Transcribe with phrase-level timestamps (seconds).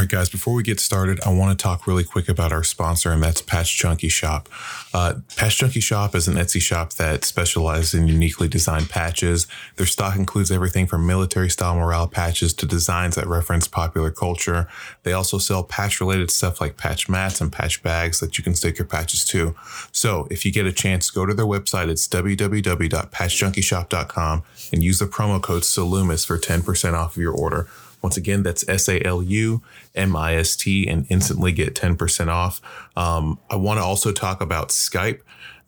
[0.00, 3.12] right, guys, before we get started, I want to talk really quick about our sponsor,
[3.12, 4.48] and that's Patch Junkie Shop.
[4.94, 9.46] Uh, Patch Junkie Shop is an Etsy shop that specializes in uniquely designed patches.
[9.76, 14.66] Their stock includes everything from military style morale patches to designs that reference popular culture.
[15.02, 18.54] They also sell patch related stuff like patch mats and patch bags that you can
[18.54, 19.54] stick your patches to.
[19.92, 21.88] So if you get a chance, go to their website.
[21.88, 24.42] It's www.patchjunkieshop.com
[24.72, 27.68] and use the promo code SALUMIST for 10% off of your order.
[28.02, 29.62] Once again, that's S A L U
[29.94, 32.60] M I S T and instantly get 10% off.
[32.96, 35.20] Um, I want to also talk about Skype.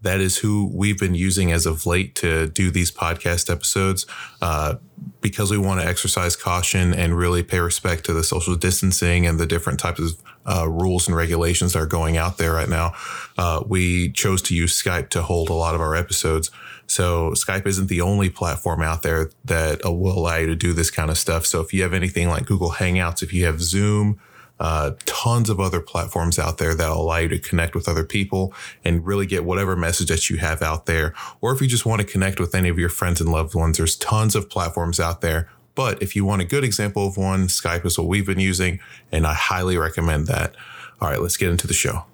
[0.02, 4.06] That is who we've been using as of late to do these podcast episodes
[4.40, 4.74] uh,
[5.20, 9.38] because we want to exercise caution and really pay respect to the social distancing and
[9.38, 12.92] the different types of uh, rules and regulations that are going out there right now.
[13.38, 16.50] Uh, we chose to use Skype to hold a lot of our episodes.
[16.86, 20.72] So Skype isn't the only platform out there that uh, will allow you to do
[20.72, 21.46] this kind of stuff.
[21.46, 24.20] So if you have anything like Google Hangouts, if you have Zoom,
[24.60, 28.54] uh, tons of other platforms out there that allow you to connect with other people
[28.84, 31.14] and really get whatever message that you have out there.
[31.40, 33.78] Or if you just want to connect with any of your friends and loved ones,
[33.78, 35.48] there's tons of platforms out there.
[35.74, 38.78] But if you want a good example of one, Skype is what we've been using,
[39.10, 40.54] and I highly recommend that.
[41.00, 42.04] All right, let's get into the show.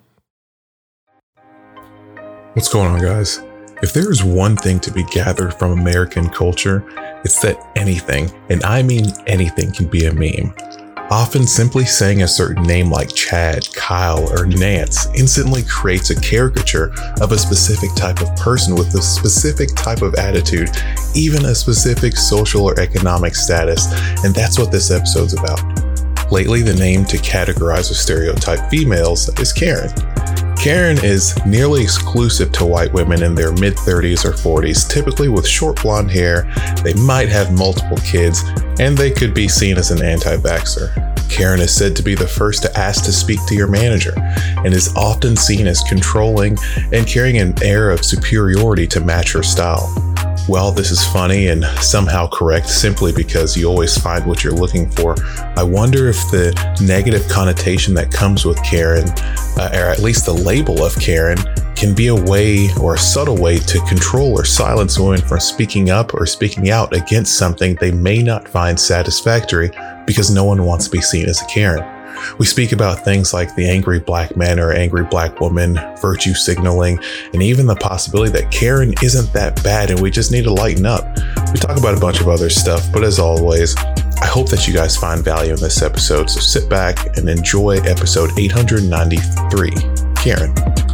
[2.54, 3.42] What's going on, guys?
[3.82, 6.84] If there is one thing to be gathered from American culture,
[7.24, 10.54] it's that anything, and I mean anything, can be a meme.
[11.10, 16.92] Often simply saying a certain name like Chad, Kyle, or Nance instantly creates a caricature
[17.22, 20.68] of a specific type of person with a specific type of attitude,
[21.14, 23.86] even a specific social or economic status,
[24.22, 25.62] and that's what this episode's about.
[26.30, 29.90] Lately, the name to categorize or stereotype females is Karen.
[30.60, 35.46] Karen is nearly exclusive to white women in their mid 30s or 40s, typically with
[35.46, 36.52] short blonde hair.
[36.82, 38.42] They might have multiple kids,
[38.80, 41.08] and they could be seen as an anti vaxxer.
[41.30, 44.74] Karen is said to be the first to ask to speak to your manager and
[44.74, 46.58] is often seen as controlling
[46.92, 50.07] and carrying an air of superiority to match her style.
[50.48, 54.88] While this is funny and somehow correct simply because you always find what you're looking
[54.88, 55.14] for,
[55.58, 59.10] I wonder if the negative connotation that comes with Karen,
[59.58, 61.36] uh, or at least the label of Karen,
[61.76, 65.90] can be a way or a subtle way to control or silence women from speaking
[65.90, 69.70] up or speaking out against something they may not find satisfactory
[70.06, 71.97] because no one wants to be seen as a Karen.
[72.38, 76.98] We speak about things like the angry black man or angry black woman, virtue signaling,
[77.32, 80.86] and even the possibility that Karen isn't that bad and we just need to lighten
[80.86, 81.04] up.
[81.52, 83.76] We talk about a bunch of other stuff, but as always,
[84.20, 86.28] I hope that you guys find value in this episode.
[86.28, 89.70] So sit back and enjoy episode 893
[90.16, 90.87] Karen.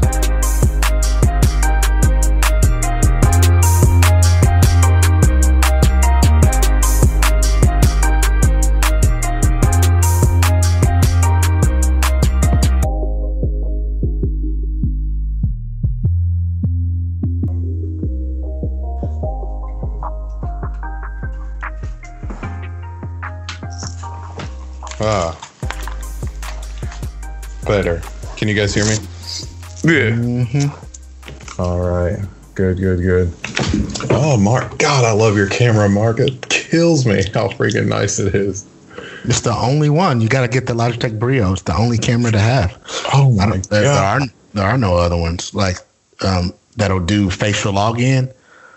[25.06, 25.38] Ah.
[27.66, 28.00] Better.
[28.36, 28.96] Can you guys hear me?
[29.84, 30.16] Yeah.
[30.16, 31.60] Mm-hmm.
[31.60, 32.18] All right.
[32.54, 33.32] Good, good, good.
[34.10, 34.78] Oh, Mark.
[34.78, 36.20] God, I love your camera, Mark.
[36.20, 38.66] It kills me how freaking nice it is.
[39.24, 40.22] It's the only one.
[40.22, 41.52] You got to get the Logitech Brio.
[41.52, 42.78] It's the only camera to have.
[43.12, 43.64] Oh, my God.
[43.64, 44.20] there, there are
[44.54, 45.78] there are no other ones like
[46.22, 48.32] um, that'll do facial login.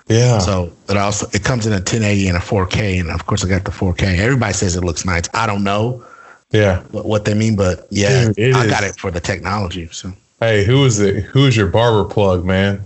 [0.07, 0.39] yeah.
[0.39, 3.47] So it also it comes in a 1080 and a 4K, and of course I
[3.47, 4.17] got the 4K.
[4.17, 5.29] Everybody says it looks nice.
[5.33, 6.03] I don't know
[6.51, 6.81] yeah.
[6.91, 8.71] what, what they mean, but yeah, Dude, it I is.
[8.71, 9.87] got it for the technology.
[9.91, 11.23] So Hey, who is it?
[11.23, 12.81] Who is your barber plug, man?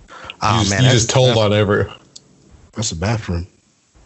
[0.00, 1.84] You oh just, man, you just told that's, on every.
[2.72, 3.46] that's a bathroom.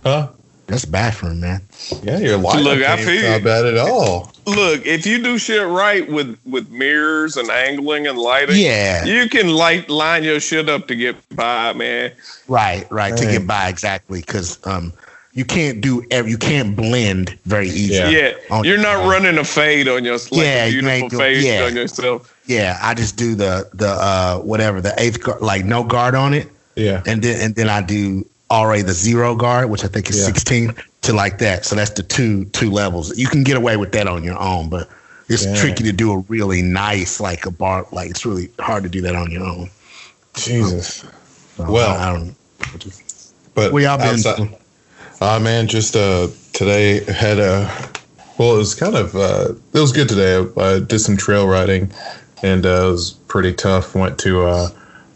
[0.02, 0.28] Huh?
[0.66, 1.62] That's a bathroom, man.
[2.02, 3.28] Yeah, your lighting Look, I ain't feel you.
[3.30, 4.32] not bad at all.
[4.46, 9.28] Look, if you do shit right with with mirrors and angling and lighting, Yeah, you
[9.28, 12.12] can light line your shit up to get by, man.
[12.48, 13.16] right, right.
[13.16, 14.92] To get by exactly because um,
[15.38, 18.16] you can't do every, you can't blend very easily.
[18.16, 18.28] Yeah.
[18.30, 21.10] Yeah, On- you're not running a fade on your like Yeah, a you beautiful ain't
[21.12, 21.64] do- fade yeah.
[21.64, 22.34] on yourself.
[22.46, 26.34] Yeah, I just do the the uh whatever the eighth guard, like no guard on
[26.34, 27.02] it, Yeah.
[27.06, 30.24] and then and then I do already the zero guard, which I think is Yeah.
[30.26, 31.64] sixteen to like that.
[31.64, 33.16] So that's the two two levels.
[33.16, 34.88] You can get away with that on your own, but
[35.28, 35.54] it's Yeah.
[35.54, 37.86] tricky to do a really nice like a bar.
[37.92, 39.70] Like it's really hard to do that on your own.
[40.34, 41.04] Jesus.
[41.56, 42.34] So, Well, I, I don't.
[43.54, 44.08] But Where y'all been?
[44.08, 44.56] outside-
[45.20, 47.68] Uh, man, just uh, today had a.
[48.38, 49.16] Well, it was kind of.
[49.16, 50.36] Uh, it was good today.
[50.36, 51.90] I, I did some trail riding,
[52.42, 53.96] and uh, it was pretty tough.
[53.96, 54.68] Went to uh,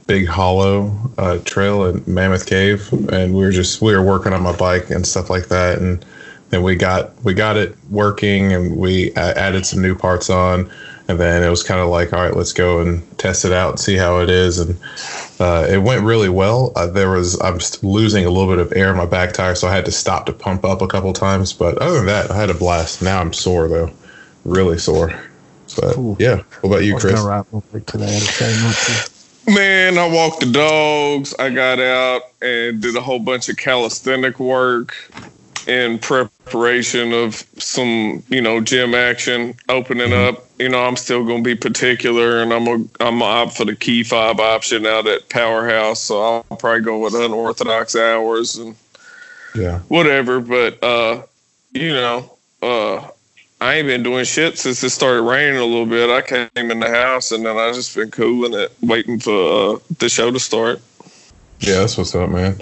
[0.09, 4.43] Big Hollow uh, Trail in Mammoth Cave, and we were just we were working on
[4.43, 6.05] my bike and stuff like that, and
[6.51, 10.69] then we got we got it working, and we uh, added some new parts on,
[11.09, 13.71] and then it was kind of like, all right, let's go and test it out
[13.71, 14.79] and see how it is, and
[15.41, 16.73] uh, it went really well.
[16.77, 19.69] Uh, there was I'm losing a little bit of air in my back tire, so
[19.69, 21.53] I had to stop to pump up a couple times.
[21.53, 23.03] But other than that, I had a blast.
[23.03, 23.91] Now I'm sore though,
[24.45, 25.13] really sore.
[25.81, 26.17] But cool.
[26.19, 27.15] yeah, what about you, Chris?
[29.49, 31.35] Man, I walked the dogs.
[31.37, 34.95] I got out and did a whole bunch of calisthenic work
[35.67, 40.37] in preparation of some, you know, gym action opening mm-hmm.
[40.37, 40.45] up.
[40.59, 43.65] You know, I'm still going to be particular, and I'm a, I'm gonna opt for
[43.65, 46.01] the key fob option out at Powerhouse.
[46.01, 48.77] So I'll probably go with unorthodox hours and
[49.55, 50.41] yeah, whatever.
[50.41, 51.23] But uh,
[51.73, 52.31] you know,
[52.63, 53.09] uh,
[53.63, 56.11] I ain't been doing shit since it started raining a little bit.
[56.11, 59.79] I came in the house and then I just been cooling it, waiting for uh,
[59.99, 60.81] the show to start.
[61.63, 62.59] Yeah, that's what's up, man.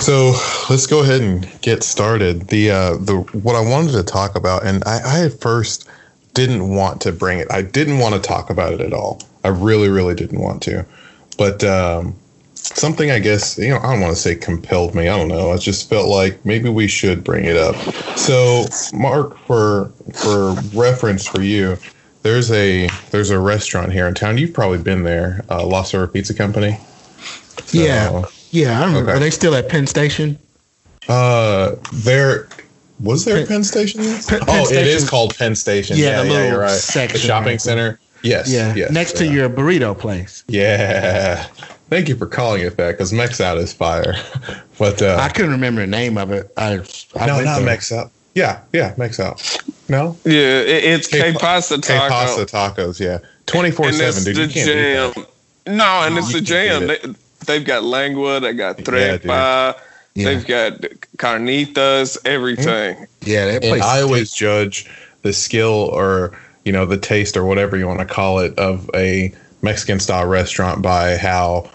[0.00, 0.34] So
[0.68, 2.48] let's go ahead and get started.
[2.48, 5.88] The uh, the what I wanted to talk about, and I, I at first
[6.34, 7.46] didn't want to bring it.
[7.52, 9.22] I didn't want to talk about it at all.
[9.44, 10.84] I really, really didn't want to.
[11.38, 12.16] But um,
[12.54, 15.06] something I guess you know I don't want to say compelled me.
[15.06, 15.52] I don't know.
[15.52, 17.76] I just felt like maybe we should bring it up.
[18.18, 21.76] So, Mark, for for reference for you,
[22.22, 24.36] there's a there's a restaurant here in town.
[24.36, 26.76] You've probably been there, uh, Lost River Pizza Company.
[27.66, 28.80] So, yeah, yeah.
[28.80, 29.10] I remember.
[29.10, 29.16] Okay.
[29.16, 30.38] Are they still at Penn Station?
[31.08, 32.48] Uh, there
[33.00, 34.02] was there Penn, a Penn Station?
[34.02, 34.84] Penn, Penn oh, Station.
[34.84, 35.96] it is called Penn Station.
[35.96, 36.70] Yeah, yeah, yeah you're right.
[36.70, 37.60] Section, the shopping right.
[37.60, 38.00] center.
[38.22, 38.50] Yes.
[38.50, 38.74] Yeah.
[38.74, 39.26] Yes, next yeah.
[39.26, 40.44] to your burrito place.
[40.48, 41.44] Yeah.
[41.90, 44.14] Thank you for calling it that because Mex Out is fire.
[44.78, 46.50] but uh, I couldn't remember the name of it.
[46.56, 46.82] I,
[47.16, 48.10] I no, not Mex Out.
[48.34, 49.60] Yeah, yeah, Mex Out.
[49.90, 50.16] No.
[50.24, 52.02] Yeah, it, it's K Pasta Taco.
[52.02, 52.98] K Pasta Tacos.
[52.98, 54.24] Yeah, twenty four seven.
[54.24, 55.12] Dude, the jam.
[55.66, 57.14] No, and it's the jam.
[57.46, 58.40] They, have got lengua.
[58.40, 59.26] They got tripa.
[59.26, 59.74] Yeah,
[60.14, 60.24] yeah.
[60.24, 60.80] They've got
[61.16, 62.18] carnitas.
[62.24, 63.06] Everything.
[63.22, 63.74] Yeah, that place.
[63.74, 64.90] And I always judge
[65.22, 68.90] the skill or you know the taste or whatever you want to call it of
[68.94, 71.70] a Mexican style restaurant by how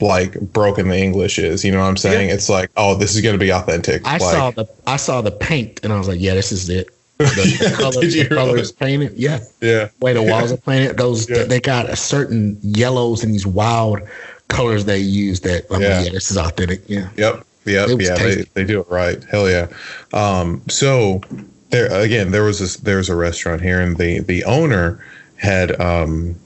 [0.00, 1.64] like broken the English is.
[1.64, 2.28] You know what I'm saying?
[2.28, 2.34] Yeah.
[2.34, 4.04] It's like, oh, this is going to be authentic.
[4.06, 6.68] I like, saw the I saw the paint and I was like, yeah, this is
[6.68, 6.88] it.
[7.22, 9.12] The, the color, the color is painted.
[9.14, 9.38] Yeah.
[9.60, 9.90] Yeah.
[10.00, 10.96] Way the walls are painted.
[10.96, 11.44] Those yeah.
[11.44, 14.00] they got a certain yellows and these wild
[14.52, 16.02] colors they use that I mean, yeah.
[16.02, 16.88] yeah, this is authentic.
[16.88, 17.08] Yeah.
[17.16, 17.46] Yep.
[17.64, 18.00] Yep.
[18.00, 18.14] Yeah.
[18.16, 19.22] They, they do it right.
[19.24, 19.68] Hell yeah.
[20.12, 21.20] Um, so
[21.70, 25.04] there again, there was this there's a restaurant here and the the owner
[25.36, 26.36] had um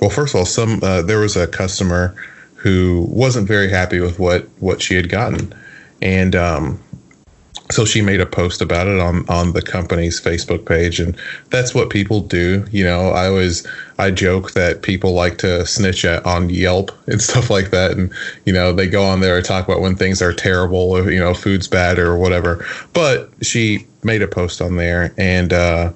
[0.00, 2.14] well first of all some uh, there was a customer
[2.60, 5.52] who wasn't very happy with what what she had gotten,
[6.02, 6.82] and um,
[7.70, 11.16] so she made a post about it on on the company's Facebook page, and
[11.50, 12.64] that's what people do.
[12.70, 13.66] You know, I always
[13.98, 18.12] I joke that people like to snitch at, on Yelp and stuff like that, and
[18.44, 21.18] you know they go on there and talk about when things are terrible, or you
[21.18, 22.64] know, food's bad or whatever.
[22.92, 25.92] But she made a post on there, and uh,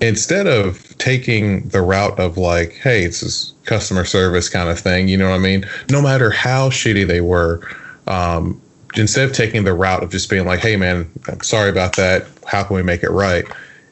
[0.00, 5.08] instead of taking the route of like, hey, it's this customer service kind of thing,
[5.08, 5.64] you know what I mean?
[5.90, 7.66] No matter how shitty they were,
[8.06, 8.60] um,
[8.98, 12.26] instead of taking the route of just being like, hey, man, I'm sorry about that.
[12.46, 13.44] How can we make it right?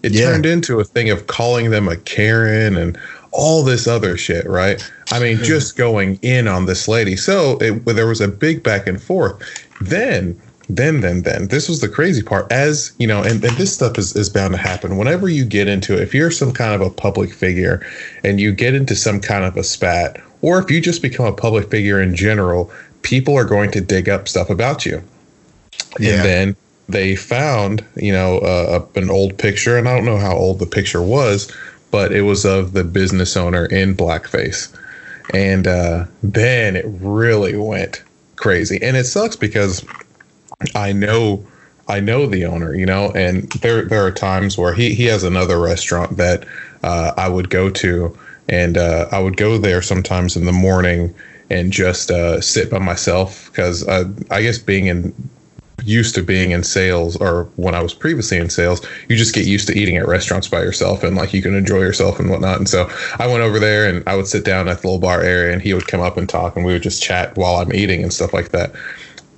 [0.03, 0.31] It yeah.
[0.31, 2.99] turned into a thing of calling them a Karen and
[3.33, 4.83] all this other shit, right?
[5.11, 5.45] I mean, hmm.
[5.45, 7.17] just going in on this lady.
[7.17, 9.43] So it, there was a big back and forth.
[9.81, 13.75] Then then then then this was the crazy part as you know and, and this
[13.75, 16.75] stuff is, is bound to happen whenever you get into it if you're some kind
[16.75, 17.87] of a public figure
[18.23, 21.33] and you get into some kind of a spat or if you just become a
[21.33, 22.73] public figure in general
[23.05, 25.01] people are going to dig up stuff about you.
[26.01, 26.15] Yeah.
[26.15, 26.57] and then
[26.89, 30.67] they found you know uh, an old picture and i don't know how old the
[30.67, 31.51] picture was
[31.95, 34.77] but it was of the business owner in blackface.
[35.33, 38.03] And uh, then it really went
[38.35, 38.83] crazy.
[38.83, 39.87] And it sucks because
[40.75, 41.47] I know
[41.87, 45.23] I know the owner, you know, and there there are times where he he has
[45.23, 46.45] another restaurant that
[46.83, 48.19] uh, I would go to,
[48.49, 51.15] and uh, I would go there sometimes in the morning
[51.51, 55.15] and just uh, sit by myself because uh, I guess being in
[55.83, 59.45] used to being in sales or when I was previously in sales, you just get
[59.45, 62.57] used to eating at restaurants by yourself and like you can enjoy yourself and whatnot.
[62.57, 65.21] And so I went over there and I would sit down at the little bar
[65.21, 67.75] area and he would come up and talk and we would just chat while I'm
[67.75, 68.75] eating and stuff like that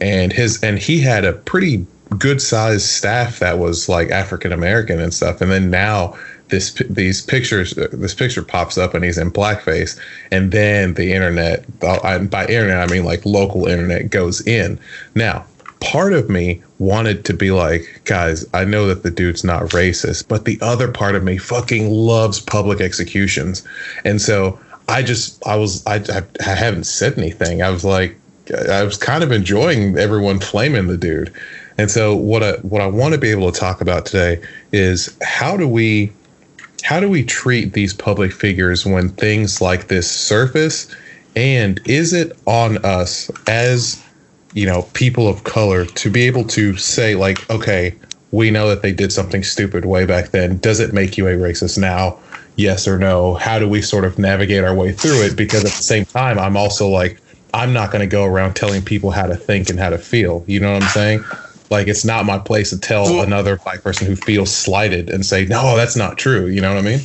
[0.00, 1.86] and his and he had a pretty
[2.18, 5.40] good sized staff that was like African American and stuff.
[5.40, 6.16] And then now
[6.48, 9.98] this these pictures uh, this picture pops up and he's in blackface,
[10.30, 14.78] and then the internet by internet I mean like local internet goes in.
[15.14, 15.44] Now
[15.80, 20.26] part of me wanted to be like, guys, I know that the dude's not racist,
[20.28, 23.66] but the other part of me fucking loves public executions,
[24.04, 24.58] and so.
[24.88, 27.60] I just I was I, I, I haven't said anything.
[27.60, 28.16] I was like
[28.70, 31.32] I was kind of enjoying everyone flaming the dude.
[31.78, 34.40] And so what I what I want to be able to talk about today
[34.72, 36.12] is how do we
[36.86, 40.86] how do we treat these public figures when things like this surface?
[41.34, 44.00] And is it on us as
[44.54, 47.92] you know people of color to be able to say like okay
[48.30, 50.58] we know that they did something stupid way back then.
[50.58, 52.18] Does it make you a racist now?
[52.54, 53.34] Yes or no?
[53.34, 55.36] How do we sort of navigate our way through it?
[55.36, 57.20] Because at the same time i'm also like
[57.52, 60.44] i'm not going to go around telling people how to think and how to feel.
[60.46, 61.24] You know what i'm saying
[61.70, 65.24] like it's not my place to tell well, another black person who feels slighted and
[65.24, 66.46] say no that's not true.
[66.46, 67.00] You know what i mean?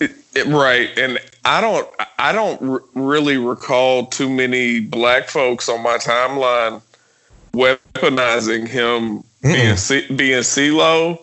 [0.00, 0.90] It, it, right.
[0.98, 6.80] And i don't i don't r- really recall too many black folks on my timeline
[7.52, 11.18] weaponizing him mm being C- being CeeLo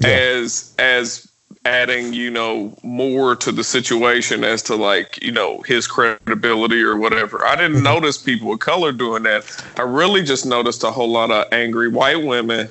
[0.00, 0.08] yeah.
[0.08, 1.31] as as
[1.64, 6.96] adding you know more to the situation as to like you know his credibility or
[6.96, 7.84] whatever i didn't mm-hmm.
[7.84, 9.44] notice people of color doing that
[9.76, 12.68] i really just noticed a whole lot of angry white women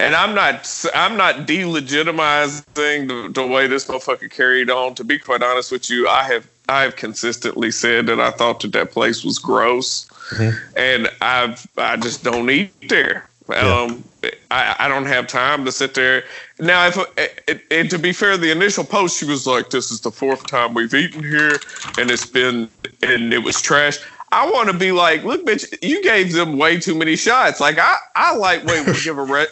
[0.00, 5.18] and i'm not i'm not delegitimizing the, the way this motherfucker carried on to be
[5.18, 8.90] quite honest with you i have i have consistently said that i thought that that
[8.90, 10.56] place was gross mm-hmm.
[10.78, 14.04] and i've i just don't eat there um,
[14.50, 16.24] I, I don't have time to sit there.
[16.60, 20.00] Now, if uh, and to be fair, the initial post she was like, "This is
[20.00, 21.58] the fourth time we've eaten here,
[21.98, 22.68] and it's been
[23.02, 23.98] and it was trash."
[24.30, 27.78] I want to be like, "Look, bitch, you gave them way too many shots." Like
[27.78, 29.46] I, I like wait, we give a re-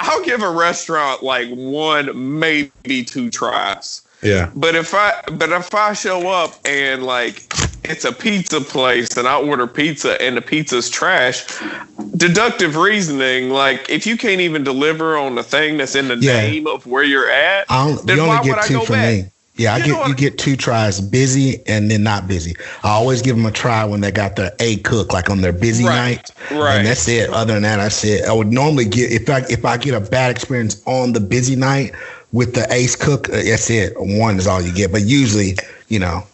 [0.00, 4.02] I'll give a restaurant like one, maybe two tries.
[4.22, 4.50] Yeah.
[4.54, 7.46] But if I but if I show up and like
[7.84, 11.44] it's a pizza place and I order pizza and the pizza's trash,
[12.16, 16.40] deductive reasoning, like if you can't even deliver on the thing that's in the yeah.
[16.40, 19.24] name of where you're at, I then why would I go back?
[19.24, 19.30] Me.
[19.56, 22.56] Yeah, I you get you get two tries, busy and then not busy.
[22.82, 25.52] I always give them a try when they got the A cook, like on their
[25.52, 26.16] busy right.
[26.16, 26.30] night.
[26.50, 26.78] Right.
[26.78, 27.30] And that's it.
[27.30, 30.00] Other than that, I said I would normally get if I if I get a
[30.00, 31.94] bad experience on the busy night
[32.32, 33.92] with the ace cook, uh, that's it.
[33.96, 34.90] One is all you get.
[34.90, 36.26] But usually, you know,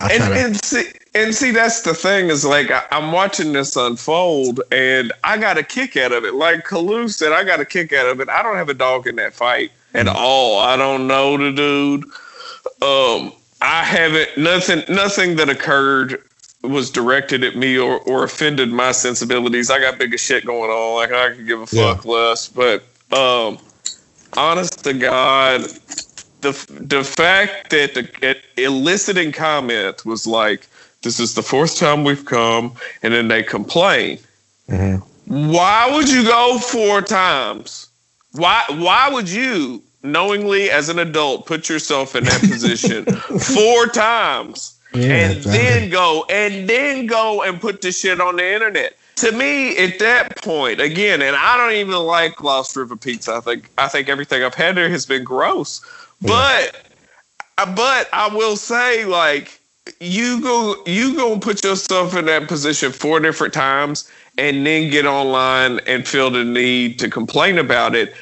[0.00, 0.32] and, to...
[0.32, 0.84] and see,
[1.14, 5.58] and see, that's the thing is like I, am watching this unfold, and I got
[5.58, 6.34] a kick out of it.
[6.34, 8.28] Like Kalu said, I got a kick out of it.
[8.28, 10.16] I don't have a dog in that fight at mm-hmm.
[10.16, 10.58] all.
[10.58, 12.04] I don't know the dude.
[12.82, 14.82] Um, I haven't nothing.
[14.94, 16.22] Nothing that occurred
[16.62, 19.70] was directed at me or, or offended my sensibilities.
[19.70, 20.96] I got bigger shit going on.
[20.96, 22.10] Like I could give a fuck yeah.
[22.10, 22.48] less.
[22.48, 23.58] But um,
[24.36, 25.62] honest to God,
[26.40, 30.66] the the fact that the eliciting comment was like,
[31.02, 34.18] "This is the fourth time we've come," and then they complain.
[34.68, 35.52] Mm-hmm.
[35.52, 37.88] Why would you go four times?
[38.32, 43.04] Why Why would you knowingly, as an adult, put yourself in that position
[43.40, 45.62] four times, yeah, and exactly.
[45.62, 48.96] then go and then go and put the shit on the internet?
[49.16, 53.40] to me at that point again and i don't even like lost river pizza i
[53.40, 55.80] think i think everything i've had there has been gross
[56.22, 56.86] but
[57.74, 59.60] but I will say, like,
[60.00, 65.06] you go you go put yourself in that position four different times and then get
[65.06, 68.14] online and feel the need to complain about it.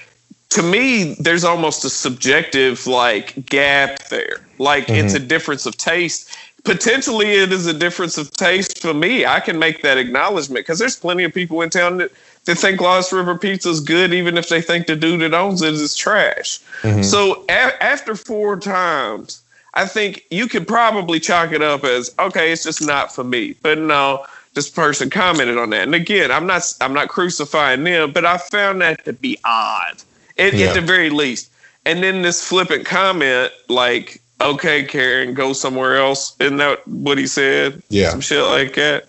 [0.50, 4.46] To me, there's almost a subjective like gap there.
[4.58, 5.06] Like mm-hmm.
[5.06, 6.36] it's a difference of taste.
[6.64, 9.26] Potentially, it is a difference of taste for me.
[9.26, 12.10] I can make that acknowledgement because there's plenty of people in town that
[12.44, 15.62] they think Lost River Pizza is good, even if they think the dude that owns
[15.62, 16.60] it is trash.
[16.82, 17.02] Mm-hmm.
[17.02, 19.42] So a- after four times,
[19.74, 23.54] I think you could probably chalk it up as okay, it's just not for me.
[23.62, 28.12] But no, this person commented on that, and again, I'm not I'm not crucifying them,
[28.12, 30.02] but I found that to be odd,
[30.38, 30.66] at, yeah.
[30.66, 31.50] at the very least.
[31.86, 36.34] And then this flippant comment, like, okay, Karen, go somewhere else.
[36.40, 37.82] Isn't that what he said?
[37.88, 39.06] Yeah, some shit like that.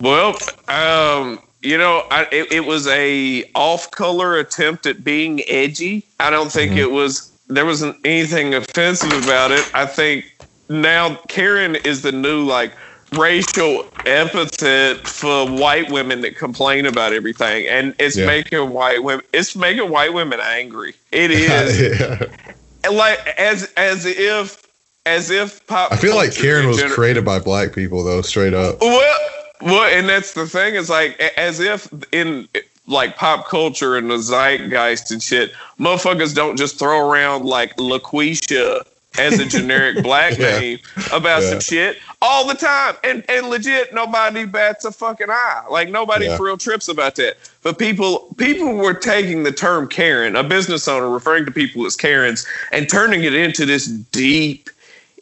[0.00, 0.36] Well,
[0.68, 6.04] um, you know, I, it, it, was a off-color attempt at being edgy.
[6.20, 6.80] I don't think mm-hmm.
[6.80, 7.32] it was.
[7.48, 9.68] There wasn't anything offensive about it.
[9.74, 10.24] I think
[10.68, 12.72] now Karen is the new like
[13.12, 18.26] racial epithet for white women that complain about everything, and it's yeah.
[18.26, 19.24] making white women.
[19.32, 20.94] It's making white women angry.
[21.12, 22.00] It is.
[22.00, 22.90] yeah.
[22.90, 24.64] Like as as if
[25.04, 25.92] as if pop.
[25.92, 28.22] I feel like Karen was gener- created by black people, though.
[28.22, 28.80] Straight up.
[28.80, 29.18] Well
[29.60, 32.48] well, and that's the thing is like as if in
[32.86, 38.84] like pop culture and the zeitgeist and shit, motherfuckers don't just throw around like LaQuisha
[39.18, 40.58] as a generic black yeah.
[40.58, 40.78] name
[41.12, 41.50] about yeah.
[41.50, 42.94] some shit all the time.
[43.02, 45.64] And and legit nobody bats a fucking eye.
[45.70, 46.36] Like nobody yeah.
[46.36, 47.36] for real trips about that.
[47.62, 51.96] But people people were taking the term Karen, a business owner referring to people as
[51.96, 54.70] Karens, and turning it into this deep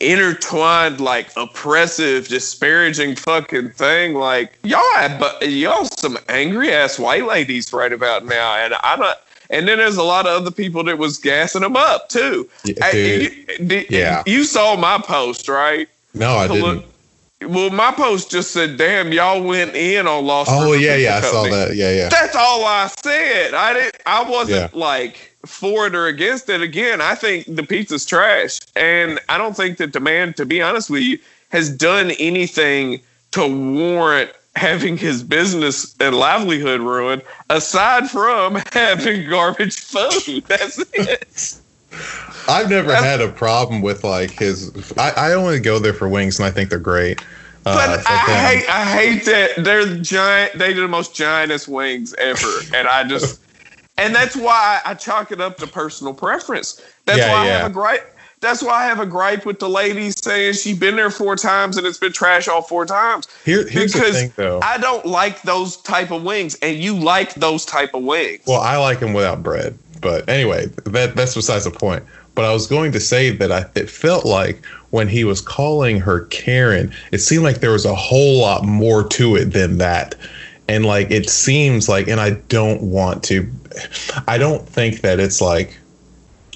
[0.05, 4.15] intertwined like oppressive, disparaging fucking thing.
[4.15, 9.21] Like y'all, but y'all some angry ass white ladies right about now, and I'm not.
[9.51, 12.49] And then there's a lot of other people that was gassing them up too.
[12.65, 14.23] Yeah, I, you, yeah.
[14.27, 15.87] you saw my post, right?
[16.15, 16.85] No, I didn't.
[17.47, 21.21] Well, my post just said, "Damn, y'all went in on Lost." Oh yeah, yeah, I
[21.21, 21.77] saw that.
[21.77, 22.09] Yeah, yeah.
[22.09, 23.55] That's all I said.
[23.55, 23.97] I didn't.
[24.07, 24.79] I wasn't yeah.
[24.79, 26.63] like for it or against it.
[26.63, 30.63] Again, I think the pizza's trash, and I don't think that the man, to be
[30.63, 31.19] honest with you,
[31.51, 33.01] has done anything
[33.33, 40.45] to warrant having his business and livelihood ruined, aside from having garbage food.
[40.47, 41.61] That's it.
[42.49, 44.93] I've never That's, had a problem with like his.
[44.99, 47.21] I, I only go there for wings, and I think they're great.
[47.67, 50.59] Uh, but I hate, I hate that they're giant.
[50.59, 53.41] They do the most giantest wings ever, and I just,
[53.97, 56.83] and that's why I chalk it up to personal preference.
[57.07, 57.53] That's yeah, why yeah.
[57.53, 58.11] I have a gripe.
[58.41, 61.79] That's why I have a gripe with the lady saying she's been there four times
[61.79, 63.27] and it's been trash all four times.
[63.43, 64.61] Here, here's because the thing, though.
[64.63, 68.43] I don't like those type of wings, and you like those type of wings.
[68.47, 72.05] Well, I like them without bread, but anyway, that that's besides the point.
[72.35, 76.01] But I was going to say that I it felt like when he was calling
[76.01, 80.15] her Karen, it seemed like there was a whole lot more to it than that.
[80.69, 83.49] And like it seems like and I don't want to
[84.27, 85.79] I don't think that it's like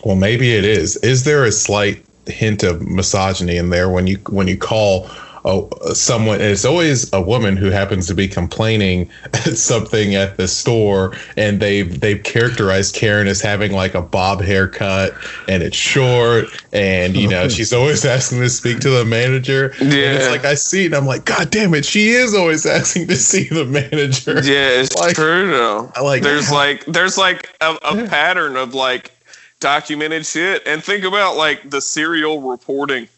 [0.05, 0.97] well maybe it is.
[0.99, 5.11] Is there a slight hint of misogyny in there when you when you call
[5.49, 10.47] a, someone, it's always a woman who happens to be complaining at something at the
[10.47, 15.15] store, and they've they've characterized Karen as having like a bob haircut
[15.49, 19.73] and it's short, and you know she's always asking to speak to the manager.
[19.81, 22.67] Yeah, and it's like I see it, I'm like, God damn it, she is always
[22.79, 24.35] asking to see the manager.
[24.35, 25.91] Yeah, it's like, true though.
[25.97, 29.13] I like there's like there's like a, a pattern of like
[29.61, 33.09] documented shit, and think about like the serial reporting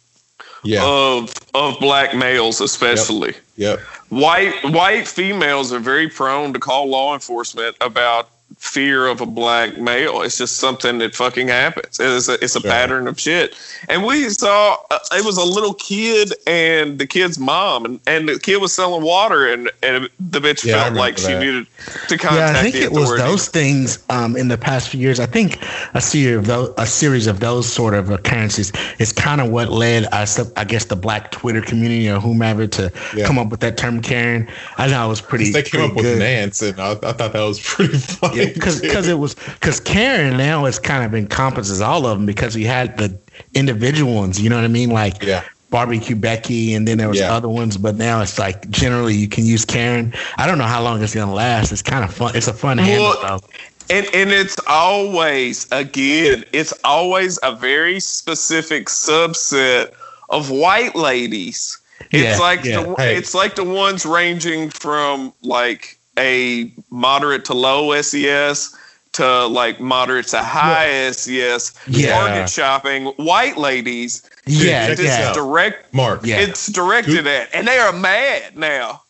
[0.63, 0.85] yeah.
[0.85, 3.35] of of black males especially.
[3.57, 3.79] Yep.
[3.79, 3.81] yep.
[4.09, 9.79] White white females are very prone to call law enforcement about fear of a black
[9.79, 10.23] male.
[10.23, 11.99] It's just something that fucking happens.
[11.99, 13.57] It's a, it's a pattern of shit.
[13.89, 18.29] And we saw uh, it was a little kid and the kid's mom, and, and
[18.29, 21.23] the kid was selling water, and, and the bitch yeah, felt like that.
[21.23, 21.67] she needed
[22.09, 22.55] to contact.
[22.55, 25.21] Yeah, I think it was those things um, in the past few years.
[25.21, 25.59] I think
[25.95, 29.71] a series of those, a series of those sort of occurrences is kind of what
[29.71, 33.27] led us, I guess, the black Twitter community or whomever to yeah.
[33.27, 34.49] come up with that term Karen.
[34.77, 35.51] I know it was pretty.
[35.51, 36.05] They came pretty up good.
[36.05, 38.40] with Nance, and I, I, thought that was pretty funny.
[38.47, 42.55] Because because it was because Karen now is kind of encompasses all of them because
[42.57, 43.17] we had the
[43.55, 44.41] individual ones.
[44.41, 44.91] You know what I mean?
[44.91, 45.45] Like yeah.
[45.71, 47.33] barbecue Becky, and then there was yeah.
[47.33, 47.77] other ones.
[47.77, 50.13] But now it's like generally you can use Karen.
[50.37, 51.73] I don't know how long it's gonna last.
[51.73, 52.37] It's kind of fun.
[52.37, 53.15] It's a fun well, handle.
[53.23, 53.47] Though.
[53.91, 59.93] And, and it's always again, it's always a very specific subset
[60.29, 61.77] of white ladies.
[62.13, 62.83] It's yeah, like yeah.
[62.83, 63.17] the hey.
[63.17, 68.77] it's like the ones ranging from like a moderate to low SES
[69.13, 71.11] to like moderate to high yeah.
[71.11, 72.11] SES yeah.
[72.11, 74.29] target shopping white ladies.
[74.47, 75.33] Yeah, this yeah.
[75.33, 76.25] direct Mark.
[76.25, 76.41] Yeah.
[76.41, 79.03] It's directed at, and they are mad now.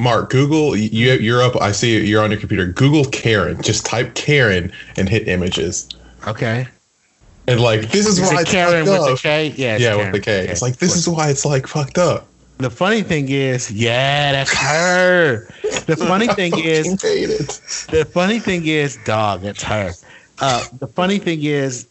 [0.00, 0.76] Mark, Google.
[0.76, 1.60] You, you're up.
[1.60, 2.66] I see you're on your computer.
[2.66, 3.62] Google Karen.
[3.62, 5.88] Just type Karen and hit images.
[6.26, 6.66] Okay.
[7.46, 9.48] And like this is, is why it's Karen with the K.
[9.56, 9.98] Yeah, yeah, Karen.
[9.98, 10.48] with the K.
[10.48, 12.26] It's like this is why it's like fucked up
[12.58, 15.46] the funny thing is, yeah, that's her.
[15.86, 16.96] The funny thing is,
[17.86, 19.92] the funny thing is, dog, that's her.
[20.40, 21.86] Uh, the funny thing is,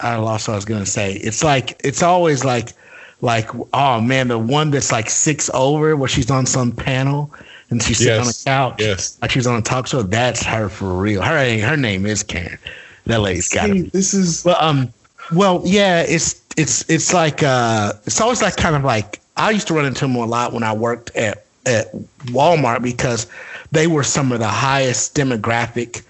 [0.00, 1.14] I lost what I was gonna say.
[1.14, 2.72] It's like it's always like,
[3.20, 7.32] like, oh man, the one that's like six over, where she's on some panel
[7.70, 8.46] and she's sitting yes.
[8.46, 10.02] on a couch, yes, like she's on a talk show.
[10.02, 11.22] That's her for real.
[11.22, 12.58] Her her name is Karen.
[13.06, 13.82] That lady's got be.
[13.82, 14.92] This is well, um,
[15.34, 19.68] well, yeah, it's it's it's like uh, it's always like kind of like I used
[19.68, 21.92] to run into them a lot when I worked at at
[22.26, 23.26] Walmart because
[23.70, 26.02] they were some of the highest demographic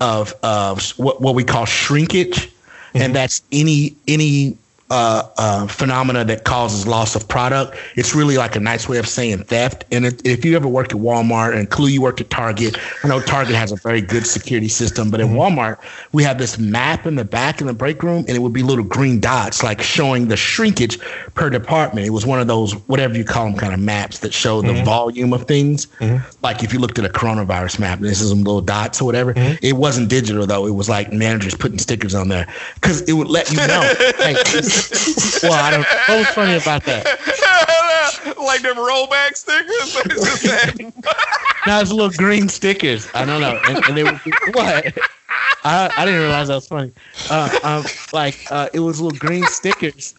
[0.00, 2.98] of of what, what we call shrinkage, mm-hmm.
[2.98, 4.56] and that's any any
[4.90, 7.76] uh, uh, phenomena that causes loss of product.
[7.96, 9.84] It's really like a nice way of saying theft.
[9.92, 13.08] And it, if you ever worked at Walmart and Kalu, you worked at Target, I
[13.08, 15.58] know Target has a very good security system, but at mm-hmm.
[15.58, 15.78] Walmart,
[16.12, 18.62] we have this map in the back in the break room, and it would be
[18.62, 20.98] little green dots like showing the shrinkage
[21.34, 22.06] per department.
[22.06, 24.68] It was one of those, whatever you call them, kind of maps that show the
[24.68, 24.84] mm-hmm.
[24.84, 25.86] volume of things.
[25.98, 26.24] Mm-hmm.
[26.42, 29.34] Like if you looked at a coronavirus map, this is some little dots or whatever.
[29.34, 29.64] Mm-hmm.
[29.64, 30.66] It wasn't digital though.
[30.66, 33.94] It was like managers putting stickers on there because it would let you know.
[34.18, 34.34] hey,
[35.42, 35.86] well, I don't.
[36.06, 37.04] What was funny about that?
[38.38, 39.94] like them rollback stickers.
[41.66, 43.08] no, it's little green stickers.
[43.14, 44.20] I don't know, and, and they were
[44.52, 44.98] what?
[45.64, 46.92] I, I didn't realize that was funny.
[47.30, 50.14] Uh, um, like uh, it was little green stickers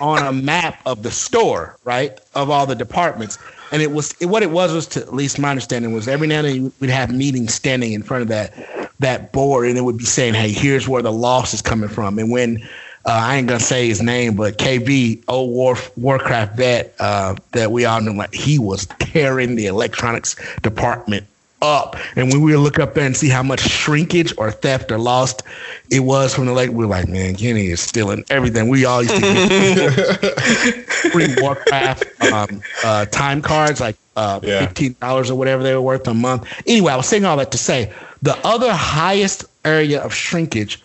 [0.00, 3.38] on a map of the store, right, of all the departments.
[3.72, 6.26] And it was it, what it was was to at least my understanding was every
[6.26, 8.54] now and then we'd have meetings standing in front of that
[9.00, 12.18] that board, and it would be saying, "Hey, here's where the loss is coming from."
[12.18, 12.66] And when
[13.06, 17.72] uh, I ain't gonna say his name, but KB, old War Warcraft vet uh, that
[17.72, 21.26] we all know, like he was tearing the electronics department
[21.62, 21.96] up.
[22.16, 25.42] And when we look up there and see how much shrinkage or theft or lost
[25.90, 28.68] it was from the lake, we are like, man, Kenny is stealing everything.
[28.68, 29.92] We all used to get
[31.12, 34.66] free Warcraft um, uh, time cards, like uh, yeah.
[34.66, 36.46] $15 or whatever they were worth a month.
[36.66, 40.82] Anyway, I was saying all that to say the other highest area of shrinkage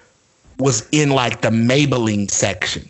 [0.64, 2.88] was in like the Maybelline section.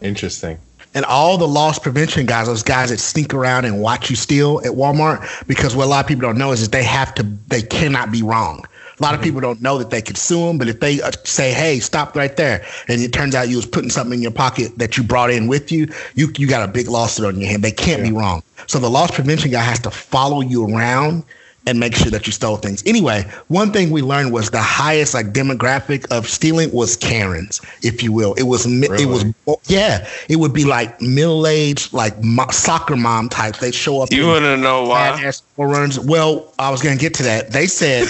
[0.00, 0.58] Interesting
[0.94, 4.60] and all the loss prevention guys, those guys that sneak around and watch you steal
[4.60, 7.22] at Walmart, because what a lot of people don't know is that they have to,
[7.48, 8.64] they cannot be wrong.
[8.98, 9.24] A lot of mm-hmm.
[9.24, 12.14] people don't know that they could sue them, but if they uh, say, "Hey, stop
[12.14, 15.02] right there," and it turns out you was putting something in your pocket that you
[15.02, 17.64] brought in with you, you you got a big lawsuit on your hand.
[17.64, 18.10] They can't yeah.
[18.10, 18.42] be wrong.
[18.66, 21.24] So the loss prevention guy has to follow you around
[21.66, 22.82] and make sure that you stole things.
[22.86, 28.02] Anyway, one thing we learned was the highest like demographic of stealing was Karens, if
[28.02, 28.34] you will.
[28.34, 29.04] It was really?
[29.04, 29.24] it was
[29.66, 33.56] yeah, it would be like middle aged like mo- soccer mom type.
[33.56, 34.12] They show up.
[34.12, 35.32] You want to know why?
[35.56, 35.98] Runs.
[36.00, 37.50] Well, I was going to get to that.
[37.50, 38.08] They said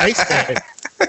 [0.00, 0.58] they said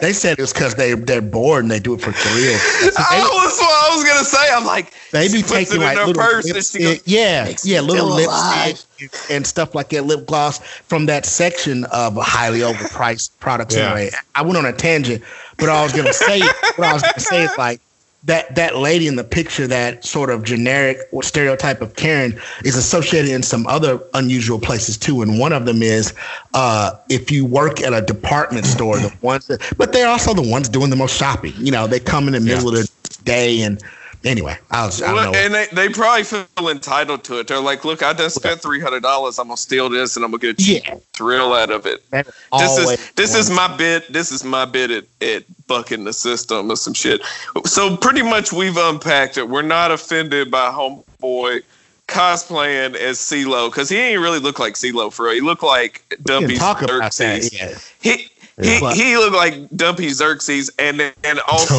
[0.01, 2.59] they said it was because they they're bored and they do it for career.
[2.93, 4.51] So they, was what I was gonna say.
[4.51, 8.86] I'm like they be taking like little lipstick, yeah, yeah, little lipstick
[9.30, 13.76] and stuff like that, lip gloss from that section of highly overpriced products.
[13.76, 13.92] Yeah.
[13.92, 15.24] Anyway, I went on a tangent,
[15.58, 16.39] but I was gonna say
[16.76, 17.80] what I was gonna say is like
[18.26, 22.76] that that lady in the picture, that sort of generic or stereotype of Karen, is
[22.76, 25.22] associated in some other unusual places too.
[25.22, 26.13] And one of them is
[26.54, 30.48] uh, if you work at a department store, the ones that, but they're also the
[30.48, 31.54] ones doing the most shopping.
[31.58, 32.82] You know, they come in the middle yeah.
[32.82, 33.82] of the day and
[34.23, 35.01] anyway, I was.
[35.01, 37.47] I well, and they, they probably feel entitled to it.
[37.47, 39.39] They're like, look, I just spent three hundred dollars.
[39.39, 40.95] I'm gonna steal this, and I'm gonna get a yeah.
[41.13, 42.03] thrill out of it.
[42.12, 44.12] this is this is my bit.
[44.12, 47.21] This is my bit at, at bucking the system or some shit.
[47.65, 49.47] So pretty much we've unpacked it.
[49.47, 51.63] We're not offended by homeboy
[52.07, 55.36] cosplaying as CeeLo because he ain't really look like CeeLo for real.
[55.36, 57.53] He looked like Dumpy Xerxes.
[57.53, 57.77] Yeah.
[58.01, 58.27] He
[58.62, 61.76] he, he looked like Dumpy Xerxes, and and also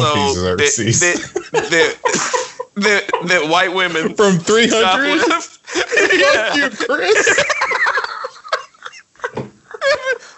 [0.57, 1.97] that,
[2.75, 5.21] that, that, white women from three hundred.
[6.19, 6.55] yeah.
[6.55, 7.43] you, Chris.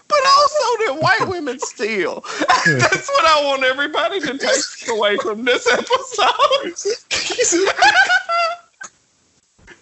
[0.07, 2.23] but also that white women steal.
[2.65, 6.75] That's what I want everybody to take away from this episode.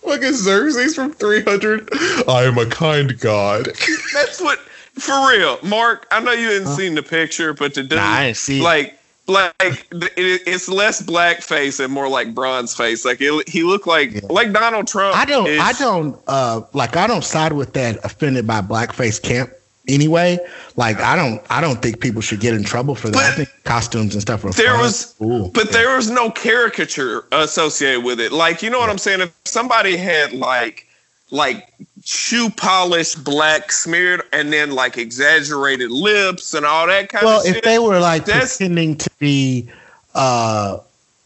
[0.06, 1.89] Look at Xerxes from 300.
[2.28, 3.65] I am a kind god.
[4.13, 4.60] That's what
[4.99, 6.08] for real, Mark.
[6.12, 6.75] I know you hadn't huh?
[6.75, 11.01] seen the picture, but the dude, nah, I didn't see like, like it, it's less
[11.01, 13.03] black face and more like bronze face.
[13.03, 14.21] Like it, he looked like yeah.
[14.29, 15.17] like Donald Trump.
[15.17, 19.51] I don't, I don't, uh, like I don't side with that offended by blackface camp
[19.88, 20.39] anyway.
[20.77, 23.13] Like I don't, I don't think people should get in trouble for that.
[23.13, 24.51] But I think costumes and stuff are.
[24.51, 24.81] There fun.
[24.81, 25.71] was, Ooh, but yeah.
[25.71, 28.31] there was no caricature associated with it.
[28.31, 29.21] Like you know what I'm saying?
[29.21, 30.88] If somebody had like
[31.31, 31.73] like
[32.06, 37.46] shoe polish black smeared and then like exaggerated lips and all that kind well, of.
[37.46, 39.70] Well if they were like That's, pretending to be
[40.13, 40.78] uh,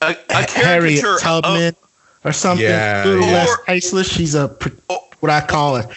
[0.02, 1.76] a, a Harriet Tubman of,
[2.24, 3.34] or something, yeah, a little yeah.
[3.34, 4.48] less tasteless, she's a
[5.20, 5.90] what I call a,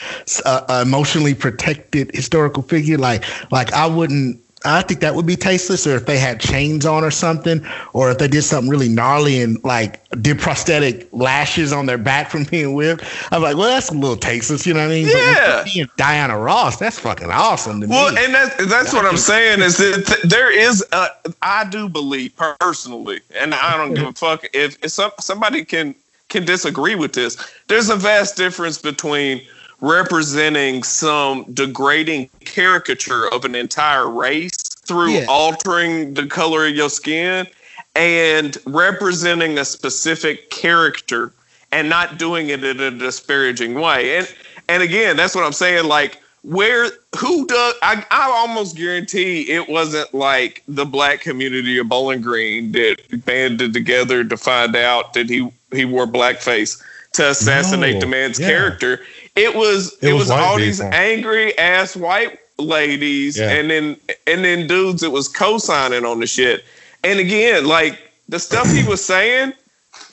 [0.44, 2.98] a, a emotionally protected historical figure.
[2.98, 6.86] Like like I wouldn't I think that would be tasteless, or if they had chains
[6.86, 11.72] on or something, or if they did something really gnarly and like did prosthetic lashes
[11.72, 13.04] on their back from being whipped.
[13.32, 15.08] I'm like, well, that's a little tasteless, you know what I mean?
[15.08, 15.62] Yeah.
[15.64, 18.14] But being Diana Ross, that's fucking awesome to well, me.
[18.14, 21.08] Well, and that's that's what I'm saying is that th- there is, a,
[21.40, 25.94] I do believe personally, and I don't give a fuck if, if some, somebody can
[26.28, 27.36] can disagree with this.
[27.68, 29.42] There's a vast difference between
[29.82, 35.26] representing some degrading caricature of an entire race through yeah.
[35.28, 37.46] altering the color of your skin
[37.94, 41.32] and representing a specific character
[41.72, 44.18] and not doing it in a disparaging way.
[44.18, 44.34] And
[44.68, 45.86] and again, that's what I'm saying.
[45.86, 51.88] Like where who does I, I almost guarantee it wasn't like the black community of
[51.88, 57.94] Bowling Green that banded together to find out that he he wore blackface to assassinate
[57.94, 58.00] no.
[58.00, 58.48] the man's yeah.
[58.48, 59.00] character.
[59.36, 63.50] It was it, it was, was all these angry ass white ladies yeah.
[63.50, 63.96] and then
[64.26, 66.64] and then dudes that was co-signing on the shit.
[67.04, 69.52] And again, like the stuff he was saying,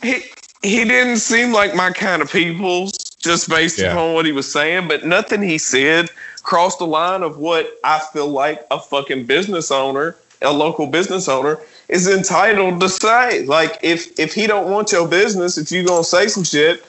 [0.02, 0.24] he
[0.62, 3.92] he didn't seem like my kind of people's just based yeah.
[3.92, 6.10] upon what he was saying, but nothing he said
[6.42, 11.28] crossed the line of what I feel like a fucking business owner, a local business
[11.28, 13.43] owner is entitled to say.
[13.45, 16.86] Like if if he don't want your business, if you gonna say some shit,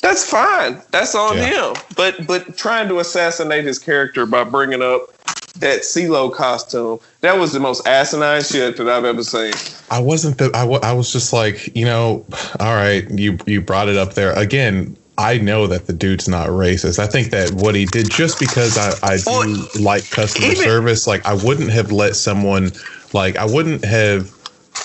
[0.00, 0.82] that's fine.
[0.90, 1.72] That's on yeah.
[1.72, 1.76] him.
[1.96, 5.08] But but trying to assassinate his character by bringing up
[5.56, 9.52] that CeeLo costume, that was the most asinine shit that I've ever seen.
[9.90, 12.26] I wasn't the I, w- I was just like, you know,
[12.58, 14.96] all right, you you brought it up there again.
[15.18, 16.98] I know that the dude's not racist.
[16.98, 20.64] I think that what he did just because I, I do well, like customer even,
[20.64, 22.72] service, like I wouldn't have let someone
[23.12, 24.31] like I wouldn't have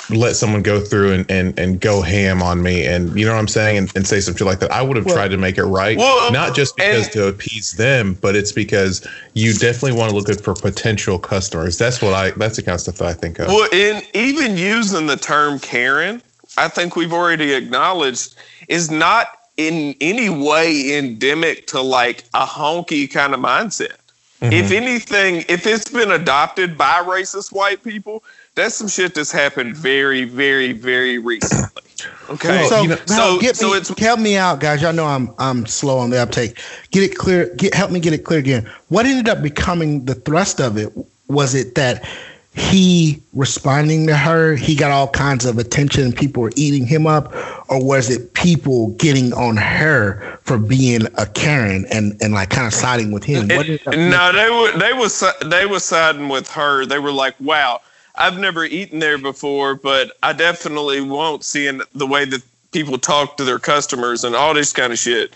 [0.09, 3.39] let someone go through and, and, and go ham on me and you know what
[3.39, 4.71] I'm saying and, and say something like that.
[4.71, 5.97] I would have well, tried to make it right.
[5.97, 10.15] Well, not just because and, to appease them, but it's because you definitely want to
[10.15, 11.77] look good for potential customers.
[11.77, 13.47] That's what I that's the kind of stuff that I think of.
[13.47, 16.21] Well, in even using the term Karen,
[16.57, 18.35] I think we've already acknowledged
[18.67, 23.97] is not in any way endemic to like a honky kind of mindset.
[24.41, 24.53] Mm-hmm.
[24.53, 28.23] If anything, if it's been adopted by racist white people,
[28.57, 31.83] that's some shit that's happened very, very, very recently.
[32.29, 34.81] Okay, so you know, so, get so me, it's help me out, guys.
[34.81, 36.59] Y'all know I'm I'm slow on the uptake.
[36.91, 37.53] Get it clear.
[37.55, 38.69] Get help me get it clear again.
[38.89, 40.91] What ended up becoming the thrust of it?
[41.29, 42.05] Was it that
[42.53, 47.31] he responding to her, he got all kinds of attention, people were eating him up,
[47.69, 52.65] or was it people getting on her for being a Karen and, and like kind
[52.65, 53.47] of siding with him?
[53.51, 56.85] It, no, they were they was they were siding with her.
[56.85, 57.81] They were like, "Wow,
[58.17, 63.37] I've never eaten there before, but I definitely won't seeing the way that people talk
[63.37, 65.33] to their customers and all this kind of shit."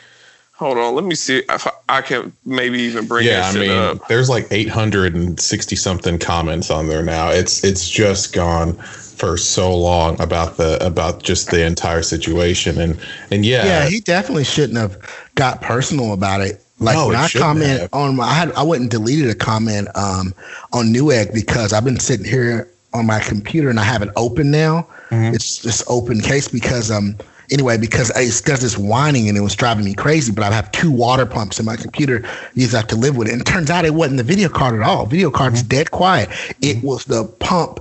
[0.54, 3.26] Hold on, let me see if I can maybe even bring.
[3.26, 4.08] Yeah, I mean, up.
[4.08, 7.30] there's like 860 something comments on there now.
[7.30, 8.74] It's it's just gone
[9.22, 13.00] for so long about the about just the entire situation and
[13.32, 14.98] and yeah, yeah, he definitely shouldn't have
[15.36, 16.61] got personal about it.
[16.82, 17.94] Like no, when I comment have.
[17.94, 20.34] on my, I had I went and deleted a comment um,
[20.74, 24.50] on Newegg because I've been sitting here on my computer and I have it open
[24.50, 24.88] now.
[25.10, 25.36] Mm-hmm.
[25.36, 27.16] It's just open case because um
[27.52, 30.32] anyway, because it does this whining and it was driving me crazy.
[30.32, 32.28] But I have two water pumps in my computer.
[32.56, 33.34] You have to live with it.
[33.34, 35.06] And it turns out it wasn't the video card at all.
[35.06, 35.70] Video card's mm-hmm.
[35.70, 36.30] dead quiet.
[36.62, 36.88] It mm-hmm.
[36.88, 37.80] was the pump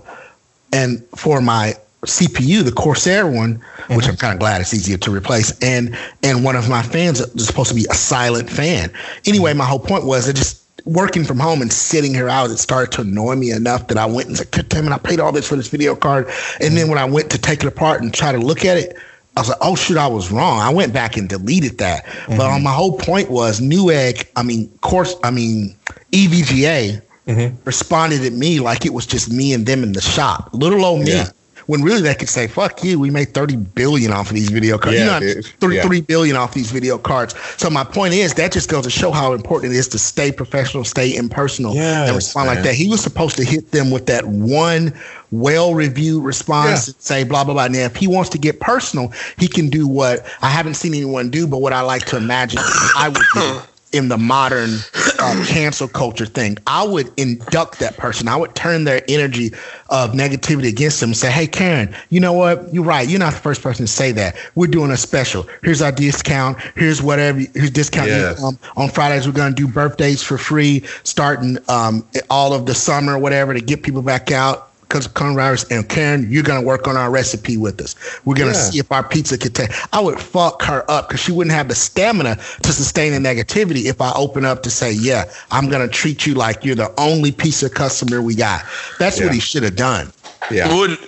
[0.73, 1.75] and for my
[2.07, 3.97] CPU, the Corsair one, mm-hmm.
[3.97, 7.21] which I'm kind of glad it's easier to replace, and and one of my fans
[7.21, 8.93] is supposed to be a silent fan.
[9.27, 12.59] Anyway, my whole point was it just working from home and sitting here out, it
[12.59, 15.33] started to annoy me enough that I went and said, damn it, I paid all
[15.33, 16.29] this for this video card.
[16.61, 18.97] And then when I went to take it apart and try to look at it,
[19.37, 20.59] I was like, oh shoot, I was wrong.
[20.59, 22.05] I went back and deleted that.
[22.05, 22.37] Mm-hmm.
[22.37, 25.77] But um, my whole point was Newegg, I mean, course, I mean,
[26.13, 27.57] EVGA mm-hmm.
[27.65, 30.51] responded at me like it was just me and them in the shop.
[30.53, 31.13] Little old me.
[31.13, 31.29] Yeah.
[31.67, 34.79] When really they could say, fuck you, we made 30 billion off of these video
[34.79, 34.99] cards.
[34.99, 35.83] Yeah, you know, three, yeah.
[35.83, 37.35] 3 billion off these video cards.
[37.57, 40.33] So my point is that just goes to show how important it is to stay
[40.33, 42.57] professional, stay impersonal, yes, and respond man.
[42.57, 42.75] like that.
[42.75, 44.93] He was supposed to hit them with that one
[45.33, 46.93] well reviewed response yeah.
[46.93, 47.69] and say blah blah blah.
[47.69, 51.31] Now, if he wants to get personal, he can do what I haven't seen anyone
[51.31, 53.61] do, but what I like to imagine I would do
[53.93, 54.71] in the modern
[55.19, 56.57] uh, cancel culture thing.
[56.67, 58.29] I would induct that person.
[58.29, 59.53] I would turn their energy
[59.89, 62.73] of negativity against them and say, "Hey, Karen, you know what?
[62.73, 63.09] You're right.
[63.09, 64.37] You're not the first person to say that.
[64.55, 65.47] We're doing a special.
[65.63, 66.59] Here's our discount.
[66.75, 67.41] Here's whatever.
[67.55, 68.09] Here's discount.
[68.09, 68.43] Yes.
[68.43, 72.75] Um, on Fridays, we're going to do birthdays for free, starting um, all of the
[72.75, 76.97] summer, whatever, to get people back out because coronavirus and Karen, you're gonna work on
[76.97, 77.95] our recipe with us.
[78.25, 78.71] We're gonna yeah.
[78.71, 79.71] see if our pizza could take.
[79.95, 83.85] I would fuck her up because she wouldn't have the stamina to sustain the negativity
[83.85, 87.31] if I open up to say, yeah, I'm gonna treat you like you're the only
[87.31, 88.65] piece of customer we got.
[88.99, 89.27] That's yeah.
[89.27, 90.13] what he should have done.
[90.51, 90.75] Yeah.
[90.77, 90.99] Would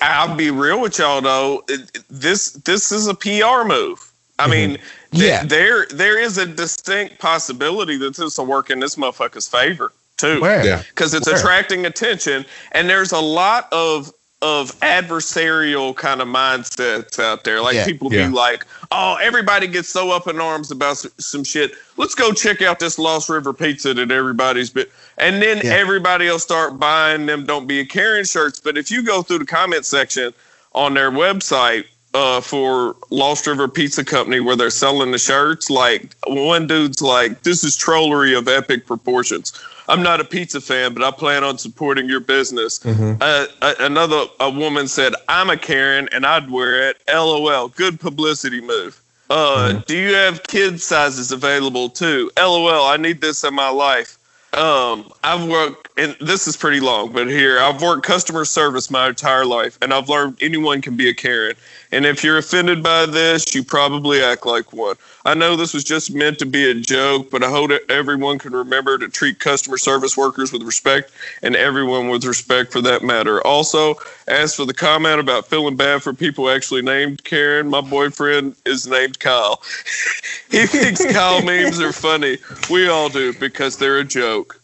[0.00, 1.64] I'll be real with y'all though.
[2.08, 4.08] This this is a PR move.
[4.38, 4.50] I mm-hmm.
[4.50, 4.78] mean,
[5.10, 9.92] yeah, there there is a distinct possibility that this will work in this motherfucker's favor
[10.22, 10.40] too.
[10.40, 10.64] Where?
[10.64, 10.82] Yeah.
[10.88, 11.36] Because it's Where?
[11.36, 12.46] attracting attention.
[12.72, 17.62] And there's a lot of of adversarial kind of mindsets out there.
[17.62, 18.26] Like yeah, people yeah.
[18.26, 21.72] be like, "Oh, everybody gets so up in arms about some shit.
[21.96, 24.86] Let's go check out this Lost River Pizza that everybody's been."
[25.18, 25.72] And then yeah.
[25.72, 28.58] everybody will start buying them "Don't Be a Karen" shirts.
[28.58, 30.34] But if you go through the comment section
[30.74, 36.16] on their website uh, for Lost River Pizza Company, where they're selling the shirts, like
[36.26, 39.52] one dude's like, "This is trollery of epic proportions."
[39.88, 42.78] I'm not a pizza fan, but I plan on supporting your business.
[42.80, 43.14] Mm-hmm.
[43.20, 46.98] Uh, another a woman said, I'm a Karen and I'd wear it.
[47.08, 47.68] LOL.
[47.68, 49.00] Good publicity move.
[49.30, 49.80] Uh, mm-hmm.
[49.86, 52.30] Do you have kid sizes available too?
[52.36, 52.86] LOL.
[52.86, 54.18] I need this in my life.
[54.52, 59.08] Um, I've worked, and this is pretty long, but here I've worked customer service my
[59.08, 61.56] entire life, and I've learned anyone can be a Karen.
[61.92, 64.96] And if you're offended by this, you probably act like one.
[65.26, 68.52] I know this was just meant to be a joke, but I hope everyone can
[68.54, 73.46] remember to treat customer service workers with respect and everyone with respect for that matter.
[73.46, 78.56] Also, as for the comment about feeling bad for people actually named Karen, my boyfriend
[78.64, 79.62] is named Kyle.
[80.50, 82.38] he thinks Kyle memes are funny.
[82.70, 84.58] We all do because they're a joke.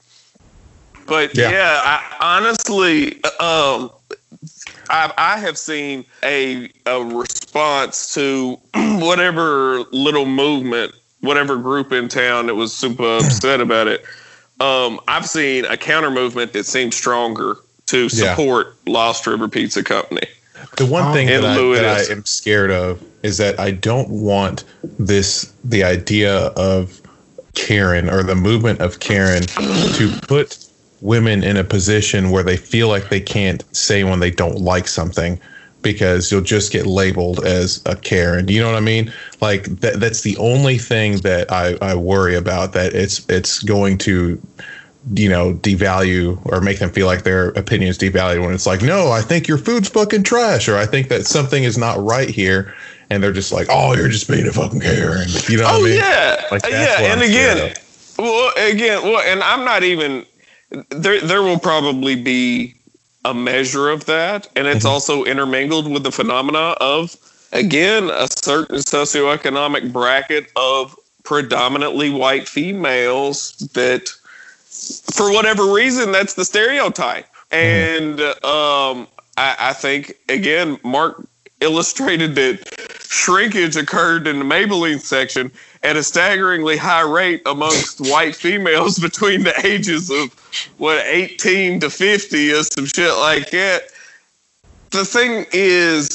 [1.07, 3.91] But yeah, yeah I, honestly, um,
[4.91, 12.47] I, I have seen a a response to whatever little movement, whatever group in town
[12.47, 14.05] that was super upset about it.
[14.61, 18.93] Um, I've seen a counter movement that seems stronger to support yeah.
[18.93, 20.27] Lost River Pizza Company.
[20.77, 24.65] The one thing that I, that I am scared of is that I don't want
[24.99, 27.01] this the idea of
[27.55, 30.68] Karen or the movement of Karen to put
[31.01, 34.89] women in a position where they feel like they can't say when they don't like
[34.89, 35.41] something
[35.83, 38.49] because you'll just get labeled as a Karen.
[38.49, 39.13] You know what I mean?
[39.41, 43.99] Like that that's the only thing that I, I worry about that it's it's going
[43.99, 44.41] to
[45.15, 49.11] you know devalue or make them feel like their opinions devalued when it's like no
[49.11, 52.75] i think your food's fucking trash or i think that something is not right here
[53.09, 55.83] and they're just like oh you're just being a fucking karen you know oh I
[55.83, 55.95] mean?
[55.95, 57.75] yeah like, uh, yeah and again
[58.19, 60.27] well again well and i'm not even
[60.91, 62.75] there there will probably be
[63.25, 64.89] a measure of that, and it's mm-hmm.
[64.89, 67.17] also intermingled with the phenomena of
[67.53, 74.09] again a certain socioeconomic bracket of predominantly white females that
[75.13, 78.05] for whatever reason that's the stereotype mm-hmm.
[78.05, 81.27] and um, I, I, think again mark
[81.61, 85.51] illustrated that shrinkage occurred in the maybelline section
[85.83, 90.35] at a staggeringly high rate amongst white females between the ages of
[90.77, 93.85] what 18 to 50 or some shit like that.
[94.91, 96.09] The thing is,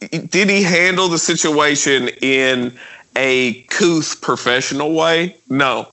[0.00, 2.76] did he handle the situation in
[3.16, 5.36] a couth professional way?
[5.48, 5.88] No.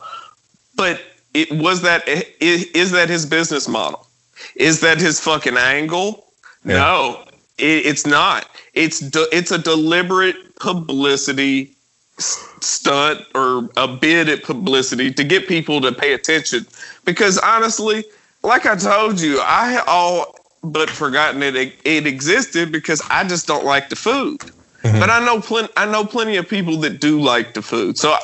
[0.76, 1.02] But
[1.34, 2.04] it was that
[2.39, 4.08] is that his business model?
[4.56, 6.26] Is that his fucking angle?
[6.63, 6.76] Yeah.
[6.76, 7.26] No,
[7.58, 8.48] it, it's not.
[8.74, 11.76] It's it's a deliberate publicity
[12.18, 16.65] stunt or a bid at publicity to get people to pay attention.
[17.04, 18.06] Because honestly,
[18.44, 23.65] like I told you, I all but forgotten it it existed because I just don't
[23.65, 24.39] like the food.
[24.84, 25.00] Mm-hmm.
[25.00, 27.98] But I know plenty I know plenty of people that do like the food.
[27.98, 28.15] So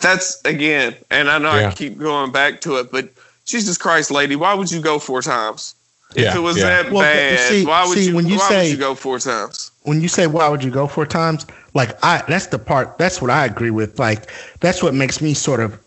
[0.00, 1.68] that's again, and I know yeah.
[1.68, 3.10] I keep going back to it, but
[3.44, 5.74] Jesus Christ, lady, why would you go four times?
[6.14, 6.82] If yeah, it was yeah.
[6.82, 8.16] that well, bad, see, why would see, you?
[8.16, 9.70] When you why say, would you go four times?
[9.82, 12.98] When you say why would you go four times, like I, that's the part.
[12.98, 13.98] That's what I agree with.
[13.98, 15.78] Like that's what makes me sort of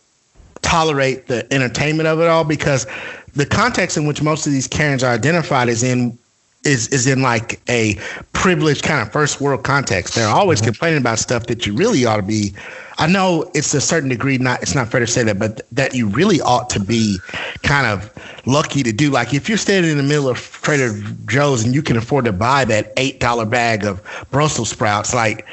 [0.61, 2.87] tolerate the entertainment of it all because
[3.35, 6.17] the context in which most of these Karens are identified is in
[6.63, 7.95] is is in like a
[8.33, 10.15] privileged kind of first world context.
[10.15, 10.67] They're always mm-hmm.
[10.67, 12.53] complaining about stuff that you really ought to be.
[12.99, 15.95] I know it's a certain degree not it's not fair to say that, but that
[15.95, 17.17] you really ought to be
[17.63, 18.11] kind of
[18.45, 19.09] lucky to do.
[19.09, 20.93] Like if you're standing in the middle of Trader
[21.25, 25.45] Joe's and you can afford to buy that eight dollar bag of Brussels sprouts, like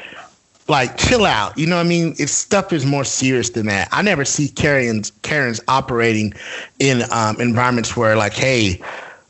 [0.67, 1.57] like chill out.
[1.57, 2.15] You know what I mean?
[2.17, 3.89] If stuff is more serious than that.
[3.91, 6.33] I never see Karens Karens operating
[6.79, 8.81] in um, environments where like, hey,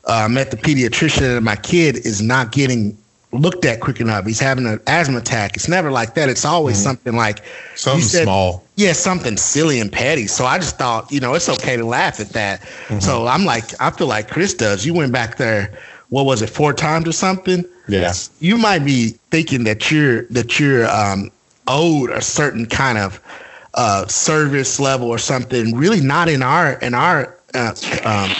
[0.08, 2.96] uh, I'm at the pediatrician and my kid is not getting
[3.32, 4.26] looked at quick enough.
[4.26, 5.56] He's having an asthma attack.
[5.56, 6.28] It's never like that.
[6.28, 6.84] It's always mm-hmm.
[6.84, 7.42] something like
[7.74, 8.64] something said, small.
[8.76, 10.26] Yeah, something silly and petty.
[10.26, 12.60] So I just thought, you know, it's okay to laugh at that.
[12.60, 12.98] Mm-hmm.
[13.00, 14.84] So I'm like, I feel like Chris does.
[14.84, 15.76] You went back there,
[16.10, 17.64] what was it, four times or something?
[17.88, 18.12] Yeah.
[18.40, 21.30] You might be thinking that you're that you're um,
[21.66, 23.20] owed a certain kind of
[23.74, 25.74] uh, service level or something.
[25.74, 28.30] Really, not in our in our uh, um,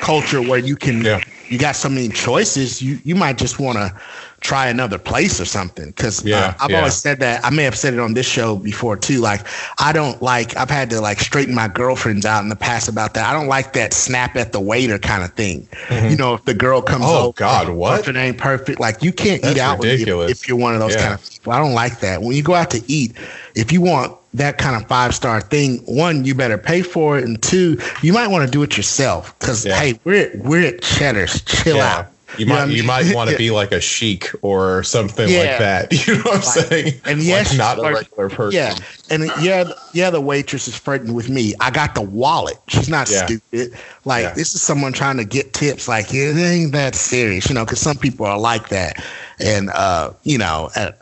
[0.00, 1.20] culture where you can yeah.
[1.48, 2.82] you got so many choices.
[2.82, 3.94] You you might just want to
[4.40, 5.86] try another place or something.
[5.88, 6.78] Because yeah, uh, I've yeah.
[6.78, 7.44] always said that.
[7.44, 9.20] I may have said it on this show before too.
[9.20, 9.46] Like
[9.78, 10.56] I don't like.
[10.56, 13.28] I've had to like straighten my girlfriends out in the past about that.
[13.28, 15.68] I don't like that snap at the waiter kind of thing.
[15.86, 16.10] Mm-hmm.
[16.10, 18.00] You know, if the girl comes oh, over, God, what?
[18.00, 20.30] If it ain't perfect, like you can't That's eat out ridiculous.
[20.30, 21.52] if, if you're one of those kind of people.
[21.52, 22.22] I don't like that.
[22.22, 23.16] When you go out to eat,
[23.54, 27.24] if you want that kind of five star thing, one, you better pay for it,
[27.24, 29.78] and two, you might want to do it yourself because yeah.
[29.78, 31.42] hey, we're we're at Cheddar's.
[31.42, 31.98] Chill yeah.
[31.98, 32.06] out.
[32.38, 35.38] You, might you might want to be like a sheik or something yeah.
[35.38, 35.92] like that.
[36.06, 37.00] You know what I'm saying?
[37.04, 38.56] And yes, like not a regular person.
[38.56, 38.74] Yeah,
[39.10, 40.10] and yeah, yeah.
[40.10, 41.54] The waitress is flirting with me.
[41.60, 42.56] I got the wallet.
[42.68, 43.74] She's not stupid.
[44.04, 45.88] Like this is someone trying to get tips.
[45.88, 47.64] Like it ain't that serious, you know?
[47.64, 49.04] Because some people are like that,
[49.40, 50.92] and uh, you know, I,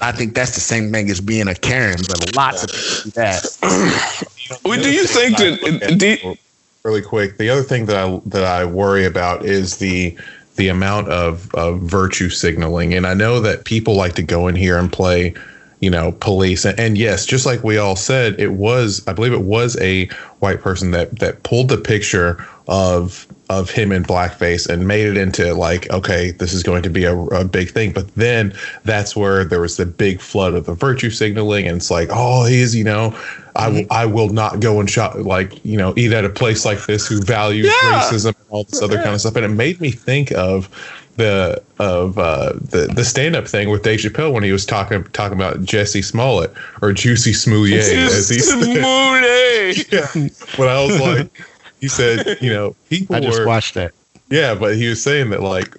[0.00, 1.98] I, think that's the same thing as being a Karen.
[2.08, 4.60] But lots of people do that.
[4.64, 5.96] well, do you think that?
[5.98, 6.34] Do
[6.84, 10.16] really quick, the other thing that I that I worry about is the
[10.56, 12.94] the amount of, of virtue signaling.
[12.94, 15.34] And I know that people like to go in here and play,
[15.80, 16.64] you know, police.
[16.64, 20.06] And, and, yes, just like we all said, it was, I believe it was a
[20.38, 25.16] white person that, that pulled the picture of of him in blackface and made it
[25.16, 29.14] into like okay this is going to be a, a, big thing but then that's
[29.14, 32.74] where there was the big flood of the virtue signaling and it's like oh he's
[32.74, 33.16] you know
[33.56, 33.92] I, mm-hmm.
[33.92, 37.06] I will not go and shop like you know eat at a place like this
[37.06, 38.00] who values yeah.
[38.00, 40.70] racism and all this other kind of stuff and it made me think of
[41.16, 45.04] the of uh, the the stand up thing with Dave Chappelle when he was talking
[45.12, 47.32] talking about Jussie Smollett or Juicy
[48.08, 48.58] as he said.
[49.92, 50.08] yeah.
[50.56, 51.30] When I was like
[51.84, 53.14] he said, you know, people.
[53.14, 53.92] I just were, watched that.
[54.30, 55.76] Yeah, but he was saying that like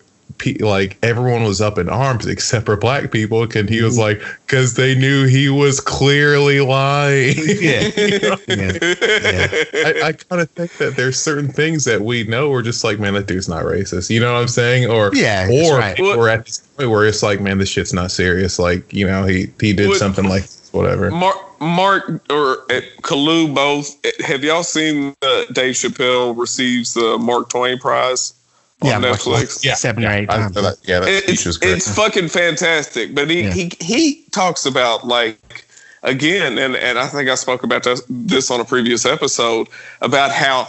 [0.59, 4.19] like everyone was up in arms except for black people and he was mm-hmm.
[4.19, 8.35] like because they knew he was clearly lying yeah, yeah.
[8.49, 9.47] yeah.
[9.85, 12.99] i, I kind of think that there's certain things that we know we're just like
[12.99, 15.97] man that dude's not racist you know what i'm saying or yeah or right.
[15.99, 19.23] we're at this point where it's like man this shit's not serious like you know
[19.23, 20.43] he he did what, something like
[20.75, 27.17] whatever mark mark or uh, kalu both have y'all seen uh, dave chappelle receives the
[27.17, 28.33] mark twain prize
[28.81, 29.63] on yeah, Netflix.
[29.63, 30.53] yeah, seven or eight times.
[30.53, 33.15] That, yeah, that it's, it's fucking fantastic.
[33.15, 33.53] But he, yeah.
[33.53, 35.65] he he talks about like
[36.03, 39.67] again, and and I think I spoke about this, this on a previous episode
[40.01, 40.67] about how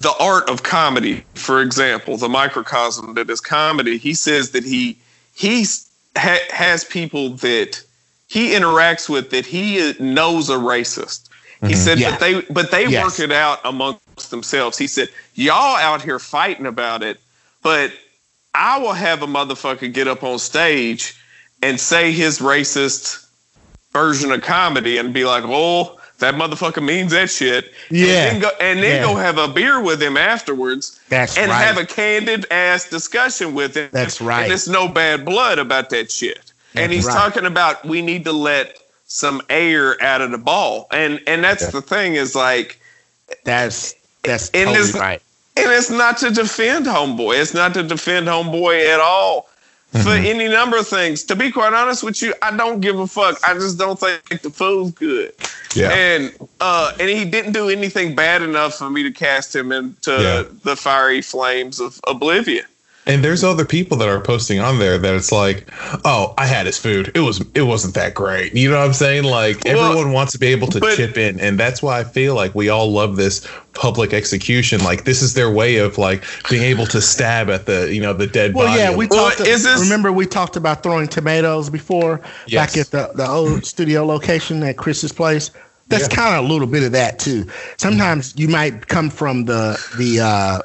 [0.00, 3.98] the art of comedy, for example, the microcosm that is comedy.
[3.98, 4.96] He says that he
[5.34, 5.64] he
[6.16, 7.82] ha- has people that
[8.30, 11.28] he interacts with that he knows a racist.
[11.62, 11.74] He mm-hmm.
[11.74, 12.10] said, yeah.
[12.10, 13.04] but they but they yes.
[13.04, 14.78] work it out amongst themselves.
[14.78, 17.18] He said, y'all out here fighting about it,
[17.60, 17.92] but
[18.54, 21.20] I will have a motherfucker get up on stage
[21.60, 23.26] and say his racist
[23.92, 28.40] version of comedy and be like, "Oh, that motherfucker means that shit." Yeah, and then
[28.40, 29.02] go, and then yeah.
[29.02, 31.00] go have a beer with him afterwards.
[31.08, 31.64] That's and right.
[31.64, 33.90] have a candid ass discussion with him.
[33.92, 34.44] That's right.
[34.44, 36.49] And it's no bad blood about that shit.
[36.72, 37.14] That's and he's right.
[37.14, 40.86] talking about we need to let some air out of the ball.
[40.92, 41.70] And and that's yeah.
[41.70, 42.80] the thing is like
[43.44, 45.22] that's that's totally this, right.
[45.56, 47.40] And it's not to defend homeboy.
[47.40, 49.48] It's not to defend homeboy at all.
[49.92, 50.04] Mm-hmm.
[50.04, 51.24] For any number of things.
[51.24, 53.40] To be quite honest with you, I don't give a fuck.
[53.44, 55.34] I just don't think the food's good.
[55.74, 55.90] Yeah.
[55.90, 60.12] And uh and he didn't do anything bad enough for me to cast him into
[60.12, 60.44] yeah.
[60.62, 62.66] the fiery flames of oblivion.
[63.06, 65.68] And there's other people that are posting on there that it's like,
[66.04, 67.10] oh, I had his food.
[67.14, 68.54] It was it wasn't that great.
[68.54, 69.24] You know what I'm saying?
[69.24, 72.04] Like well, everyone wants to be able to but, chip in, and that's why I
[72.04, 74.84] feel like we all love this public execution.
[74.84, 78.12] Like this is their way of like being able to stab at the you know
[78.12, 78.80] the dead well, body.
[78.80, 79.48] yeah, we well, talked.
[79.48, 82.74] Is this, remember we talked about throwing tomatoes before yes.
[82.74, 85.50] back at the the old studio location at Chris's place.
[85.88, 86.14] That's yeah.
[86.14, 87.46] kind of a little bit of that too.
[87.76, 90.60] Sometimes you might come from the the uh,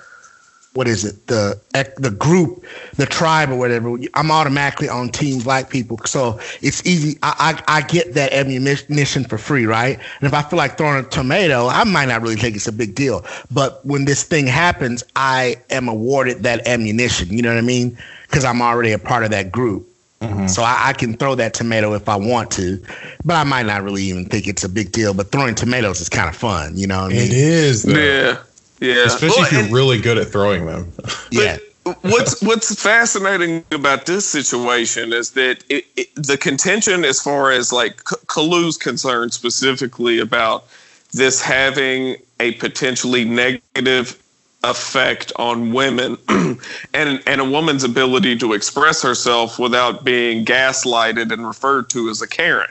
[0.75, 1.59] what is it the
[1.97, 2.65] the group
[2.97, 7.77] the tribe or whatever i'm automatically on team black people so it's easy I, I,
[7.77, 11.67] I get that ammunition for free right and if i feel like throwing a tomato
[11.67, 15.55] i might not really think it's a big deal but when this thing happens i
[15.69, 17.97] am awarded that ammunition you know what i mean
[18.27, 19.87] because i'm already a part of that group
[20.19, 20.47] mm-hmm.
[20.47, 22.81] So I, I, can throw that tomato if I want to,
[23.23, 25.13] but I might not really even think it's a big deal.
[25.13, 27.05] But throwing tomatoes is kind of fun, you know.
[27.07, 27.31] It I mean?
[27.31, 27.97] is, though.
[27.99, 28.37] yeah.
[28.79, 30.91] Yeah, especially well, if you're and, really good at throwing them.
[31.31, 31.57] yeah.
[32.01, 37.71] what's what's fascinating about this situation is that it, it, the contention, as far as
[37.71, 40.65] like Kalu's concerned, specifically about
[41.13, 44.21] this having a potentially negative
[44.63, 46.17] effect on women
[46.93, 52.21] and and a woman's ability to express herself without being gaslighted and referred to as
[52.21, 52.69] a Karen.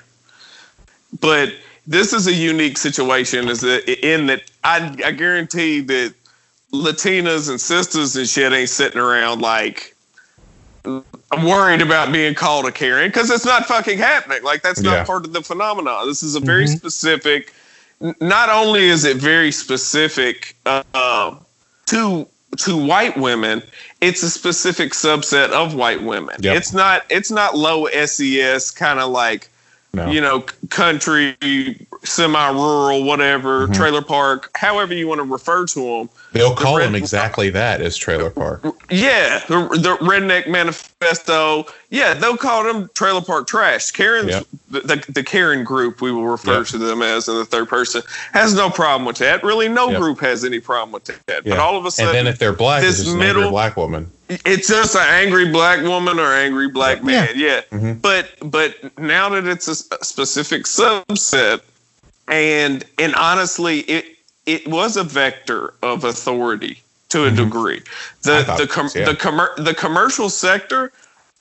[1.20, 1.54] But
[1.86, 6.14] this is a unique situation is that in that I, I guarantee that
[6.72, 9.94] Latinas and sisters and shit ain't sitting around like
[10.84, 14.42] I'm worried about being called a Karen because it's not fucking happening.
[14.42, 15.04] Like that's not yeah.
[15.04, 16.06] part of the phenomenon.
[16.06, 16.76] This is a very mm-hmm.
[16.76, 17.52] specific.
[18.20, 21.36] Not only is it very specific uh,
[21.86, 22.28] to
[22.58, 23.62] to white women,
[24.00, 26.36] it's a specific subset of white women.
[26.40, 26.56] Yep.
[26.56, 29.48] It's not it's not low SES kind of like
[29.94, 30.10] no.
[30.10, 30.40] you know,
[30.70, 31.36] country,
[32.02, 33.72] semi-rural, whatever, mm-hmm.
[33.72, 36.08] trailer park, however you want to refer to them.
[36.34, 38.64] They'll call the them exactly that as trailer park.
[38.90, 41.66] Yeah, the, the redneck manifesto.
[41.90, 43.92] Yeah, they'll call them trailer park trash.
[43.92, 44.46] Karen's yep.
[44.68, 46.66] the, the, the Karen group we will refer yep.
[46.66, 49.44] to them as in the third person has no problem with that.
[49.44, 50.00] Really, no yep.
[50.00, 51.44] group has any problem with that.
[51.44, 54.10] But all of a sudden, and then if they're black, this it's middle black woman.
[54.28, 57.28] It's just an angry black woman or angry black man.
[57.36, 57.60] Yeah, yeah.
[57.70, 57.92] Mm-hmm.
[58.00, 61.60] but but now that it's a specific subset,
[62.26, 64.13] and and honestly, it
[64.46, 67.44] it was a vector of authority to a mm-hmm.
[67.44, 67.82] degree.
[68.22, 69.04] The the com- yeah.
[69.04, 70.92] the com- the commercial sector,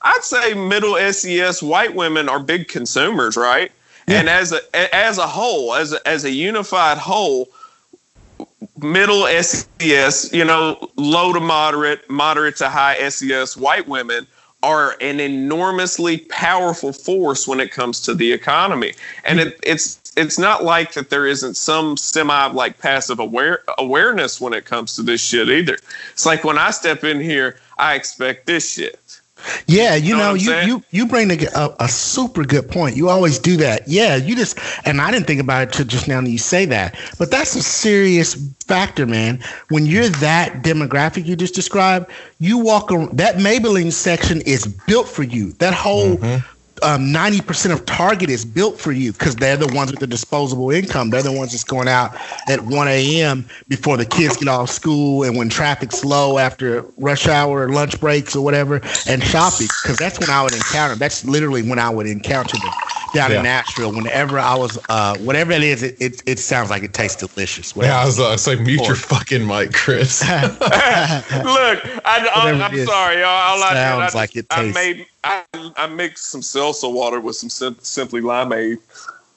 [0.02, 3.72] I'd say middle SES white women are big consumers, right?
[4.06, 4.20] Yeah.
[4.20, 7.48] And as a as a whole, as a, as a unified whole,
[8.80, 14.26] middle SES, you know, low to moderate, moderate to high SES white women
[14.62, 18.94] are an enormously powerful force when it comes to the economy.
[19.24, 24.40] And it, it's it's not like that there isn't some semi like passive aware awareness
[24.40, 25.76] when it comes to this shit either.
[26.12, 29.00] It's like when I step in here, I expect this shit.
[29.66, 32.96] Yeah, you, you know, know you, you you bring a, a, a, super good point.
[32.96, 33.86] You always do that.
[33.86, 36.64] Yeah, you just and I didn't think about it till just now that you say
[36.66, 38.34] that, but that's a serious
[38.66, 39.42] factor, man.
[39.68, 45.08] When you're that demographic you just described, you walk around that Maybelline section is built
[45.08, 45.52] for you.
[45.54, 46.50] That whole mm-hmm
[46.82, 50.70] um, 90% of Target is built for you because they're the ones with the disposable
[50.70, 51.10] income.
[51.10, 52.16] They're the ones that's going out
[52.48, 53.46] at 1 a.m.
[53.68, 58.34] before the kids get off school and when traffic's low after rush hour, lunch breaks,
[58.34, 60.96] or whatever, and shopping because that's when I would encounter.
[60.96, 62.74] That's literally when I would encounter them
[63.14, 63.38] down yeah.
[63.38, 63.92] in Nashville.
[63.92, 67.74] Whenever I was, uh, whatever it is, it, it, it sounds like it tastes delicious.
[67.74, 67.94] Whatever.
[67.94, 70.20] Yeah, I was, uh, it's like mute your fucking mic, Chris.
[70.30, 70.30] Look,
[72.04, 73.28] I, am sorry, y'all.
[73.28, 74.76] All I sounds I, like it tastes.
[74.76, 75.44] I made I,
[75.76, 78.78] I mixed some seltzer water with some sim- simply limeade.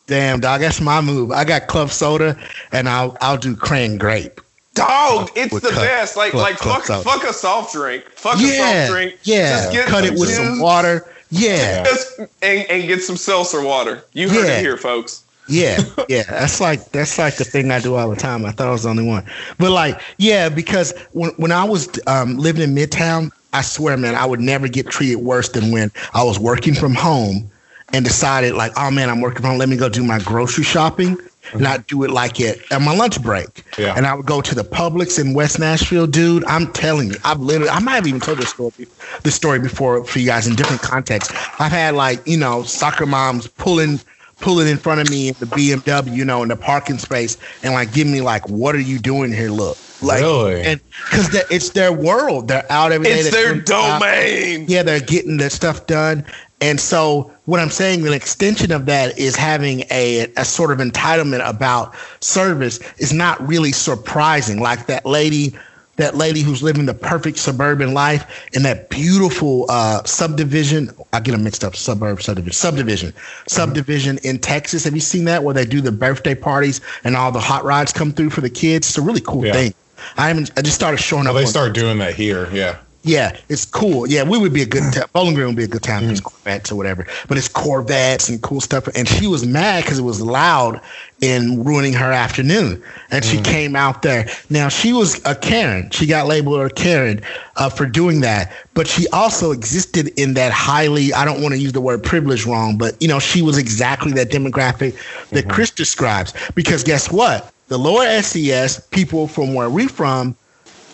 [0.08, 1.32] Damn, dog, that's my move.
[1.32, 2.38] I got club soda,
[2.72, 4.42] and I'll I'll do cran grape.
[4.74, 6.16] Dog, it's the best.
[6.16, 8.04] Like club, like club fuck, fuck a soft drink.
[8.12, 9.18] Fuck yeah, a soft drink.
[9.24, 10.38] Yeah, Just get cut it with juice.
[10.38, 11.08] some water.
[11.30, 11.86] Yeah,
[12.42, 14.04] and, and get some seltzer water.
[14.14, 14.58] You heard yeah.
[14.58, 15.24] it here, folks.
[15.50, 15.78] Yeah,
[16.10, 18.46] yeah, that's like that's like the thing I do all the time.
[18.46, 19.26] I thought I was the only one,
[19.58, 24.16] but like, yeah, because when when I was um, living in Midtown, I swear, man,
[24.16, 27.50] I would never get treated worse than when I was working from home
[27.94, 29.60] and decided like, oh man, I'm working from home.
[29.60, 31.18] Let me go do my grocery shopping.
[31.54, 33.64] And I do it like it at my lunch break.
[33.78, 33.94] Yeah.
[33.96, 36.46] And I would go to the Publix in West Nashville, dude.
[36.46, 38.88] I'm telling you, I've literally, I might have even told this story,
[39.24, 41.34] this story before for you guys in different contexts.
[41.60, 44.00] I've had like, you know, soccer moms pulling
[44.40, 47.74] pulling in front of me in the BMW, you know, in the parking space, and
[47.74, 50.62] like give me like, "What are you doing here?" Look, like, really?
[50.62, 53.20] and because it's their world, they're out every day.
[53.20, 54.66] It's their domain.
[54.68, 56.26] Yeah, they're getting their stuff done,
[56.60, 60.80] and so what I'm saying, an extension of that is having a a sort of
[60.80, 64.60] entitlement about service is not really surprising.
[64.60, 65.56] Like that lady
[65.98, 70.92] that lady who's living the perfect suburban life in that beautiful uh, subdivision.
[71.12, 71.76] I get them mixed up.
[71.76, 73.48] Suburb, subdivision, subdivision, mm-hmm.
[73.48, 74.84] subdivision in Texas.
[74.84, 77.92] Have you seen that where they do the birthday parties and all the hot rods
[77.92, 78.90] come through for the kids?
[78.90, 79.54] It's a really cool yeah.
[79.54, 79.74] thing.
[80.18, 80.52] I haven't.
[80.56, 81.42] I just started showing well, up.
[81.44, 82.50] They start doing that here.
[82.52, 82.78] Yeah.
[83.08, 84.08] Yeah, it's cool.
[84.08, 86.18] Yeah, we would be a good t- Bowling Green would be a good time mm.
[86.18, 87.08] for Corvettes or whatever.
[87.28, 88.88] But it's Corvettes and cool stuff.
[88.96, 90.82] And she was mad because it was loud
[91.22, 92.84] and ruining her afternoon.
[93.10, 93.46] And she mm.
[93.46, 94.28] came out there.
[94.50, 95.90] Now she was a Karen.
[95.92, 97.22] She got labeled a Karen
[97.56, 98.52] uh, for doing that.
[98.74, 101.14] But she also existed in that highly.
[101.14, 104.12] I don't want to use the word privilege wrong, but you know she was exactly
[104.14, 104.96] that demographic
[105.30, 105.50] that mm-hmm.
[105.50, 106.34] Chris describes.
[106.56, 107.54] Because guess what?
[107.70, 110.36] The lower SES people from where we from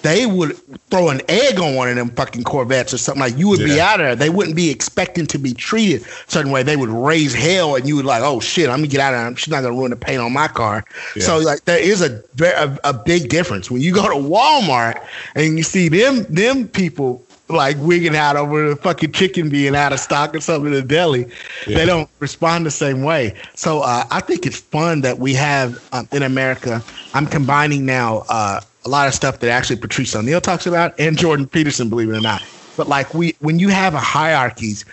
[0.04, 0.56] they would
[0.89, 3.66] throw an egg on one of them fucking Corvettes or something like you would yeah.
[3.66, 4.16] be out of there.
[4.16, 6.62] They wouldn't be expecting to be treated a certain way.
[6.62, 9.22] They would raise hell and you would like, oh shit, I'm gonna get out of
[9.22, 9.38] there.
[9.38, 10.86] She's not gonna ruin the paint on my car.
[11.16, 11.24] Yeah.
[11.24, 15.04] So like there is a, a a big difference when you go to Walmart
[15.36, 19.93] and you see them them people like wigging out over the fucking chicken being out
[19.93, 21.28] of stock or something in the deli.
[21.68, 21.78] Yeah.
[21.78, 23.36] They don't respond the same way.
[23.54, 26.84] So uh, I think it's fun that we have um, in America.
[27.14, 31.17] I'm combining now uh, a lot of stuff that actually Patrice O'Neal talks about and
[31.17, 32.43] Jordan Peterson, believe it or not.
[32.75, 34.86] But like we, when you have a hierarchies,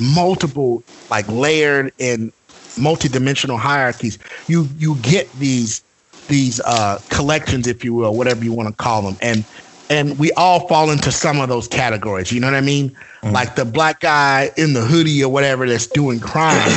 [0.00, 2.32] multiple like layered and
[2.78, 5.82] multi-dimensional hierarchies, you you get these
[6.28, 9.44] these uh, collections, if you will, whatever you want to call them, and
[9.90, 12.32] and we all fall into some of those categories.
[12.32, 12.90] You know what I mean?
[12.90, 13.32] Mm-hmm.
[13.32, 16.70] Like the black guy in the hoodie or whatever that's doing crime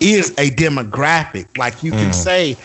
[0.00, 1.56] is a demographic.
[1.56, 2.14] Like you can mm.
[2.14, 2.56] say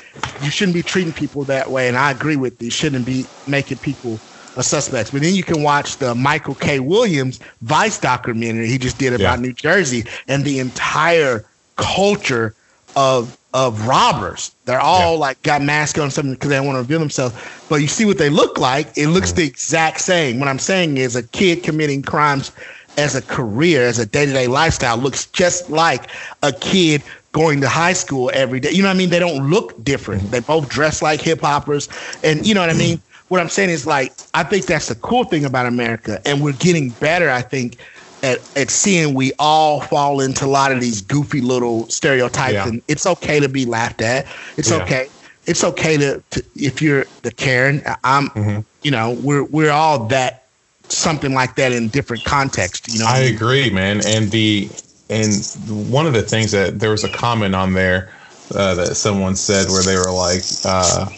[0.41, 2.69] you shouldn't be treating people that way, and I agree with you.
[2.69, 4.19] Shouldn't be making people
[4.55, 5.11] a suspects.
[5.11, 6.79] But then you can watch the Michael K.
[6.79, 9.47] Williams Vice documentary he just did about yeah.
[9.47, 12.53] New Jersey and the entire culture
[12.95, 14.55] of of robbers.
[14.65, 15.19] They're all yeah.
[15.19, 17.35] like got masks on something because they don't want to reveal themselves.
[17.69, 18.97] But you see what they look like.
[18.97, 19.37] It looks mm.
[19.37, 20.39] the exact same.
[20.39, 22.51] What I'm saying is a kid committing crimes
[22.97, 26.09] as a career, as a day to day lifestyle, looks just like
[26.41, 27.03] a kid
[27.33, 28.71] going to high school every day.
[28.71, 29.09] You know what I mean?
[29.09, 30.31] They don't look different.
[30.31, 31.89] They both dress like hip hoppers.
[32.23, 33.01] And you know what I mean?
[33.27, 36.21] What I'm saying is like, I think that's the cool thing about America.
[36.25, 37.77] And we're getting better, I think,
[38.21, 42.53] at, at seeing we all fall into a lot of these goofy little stereotypes.
[42.53, 42.67] Yeah.
[42.67, 44.27] And it's okay to be laughed at.
[44.55, 44.83] It's yeah.
[44.83, 45.07] okay.
[45.45, 47.81] it's okay to, to if you're the Karen.
[48.03, 48.61] I'm, mm-hmm.
[48.83, 50.43] you know, we're we're all that
[50.89, 52.93] something like that in different contexts.
[52.93, 54.05] You know, I agree, man.
[54.05, 54.69] And the
[55.09, 55.33] and
[55.67, 58.11] one of the things that there was a comment on there
[58.55, 61.09] uh, that someone said where they were like, uh,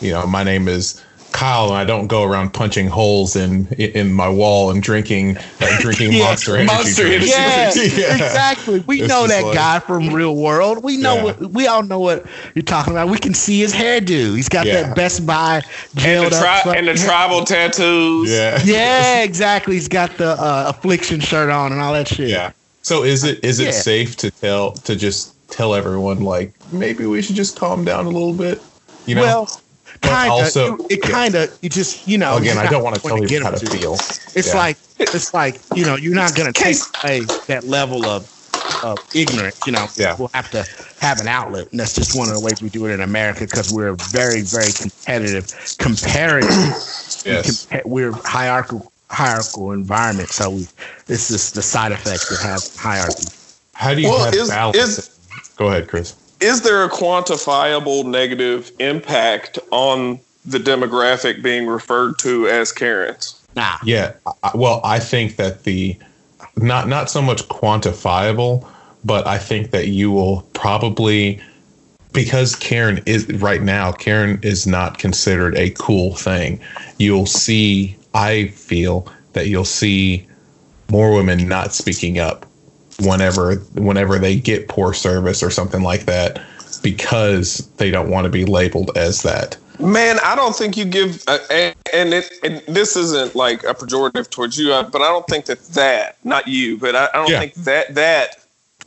[0.00, 4.10] you know, my name is Kyle, and I don't go around punching holes in in
[4.10, 6.74] my wall and drinking uh, drinking yeah, Monster Energy.
[6.74, 7.26] Monster Energy.
[7.36, 8.80] Yeah, yeah, exactly.
[8.86, 10.82] We it's know that like, guy from Real World.
[10.82, 11.24] We know yeah.
[11.24, 12.24] what we all know what
[12.54, 13.08] you're talking about.
[13.08, 14.34] We can see his hairdo.
[14.34, 14.82] He's got yeah.
[14.82, 15.62] that Best Buy
[15.98, 18.30] and the, tri- and the tribal tattoos.
[18.30, 19.74] Yeah, yeah, exactly.
[19.74, 22.30] He's got the uh, affliction shirt on and all that shit.
[22.30, 22.52] Yeah.
[22.86, 27.20] So is it is it safe to tell to just tell everyone like maybe we
[27.20, 28.62] should just calm down a little bit?
[29.06, 29.22] You know.
[29.22, 29.60] Well,
[30.02, 32.94] kind of also it, it kind of you just you know again i don't want
[32.94, 34.54] to tell you how to feel it's yeah.
[34.54, 38.30] like it's like you know you're not going to take away that level of
[38.84, 40.14] of ignorance you know yeah.
[40.18, 40.62] we'll have to
[41.00, 43.40] have an outlet and that's just one of the ways we do it in america
[43.40, 45.46] because we're very very competitive
[45.78, 46.50] comparative
[47.24, 47.66] yes.
[47.86, 50.66] we're hierarchical hierarchical environment so we
[51.06, 53.28] this is the side effects of have hierarchy
[53.74, 58.04] how do you well, have is, balance is, go ahead chris is there a quantifiable
[58.04, 63.42] negative impact on the demographic being referred to as Karens?
[63.56, 63.76] Nah.
[63.84, 64.12] Yeah.
[64.54, 65.96] well, I think that the
[66.56, 68.66] not not so much quantifiable,
[69.04, 71.40] but I think that you will probably
[72.12, 76.60] because Karen is right now, Karen is not considered a cool thing.
[76.98, 80.26] You'll see, I feel that you'll see
[80.90, 82.46] more women not speaking up
[83.00, 86.40] whenever whenever they get poor service or something like that
[86.82, 89.58] because they don't want to be labeled as that.
[89.78, 93.74] Man, I don't think you give, uh, and, and, it, and this isn't like a
[93.74, 97.16] pejorative towards you, uh, but I don't think that that, not you, but I, I
[97.18, 97.40] don't yeah.
[97.40, 98.36] think that that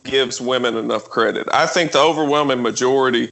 [0.04, 1.48] gives women enough credit.
[1.54, 3.32] I think the overwhelming majority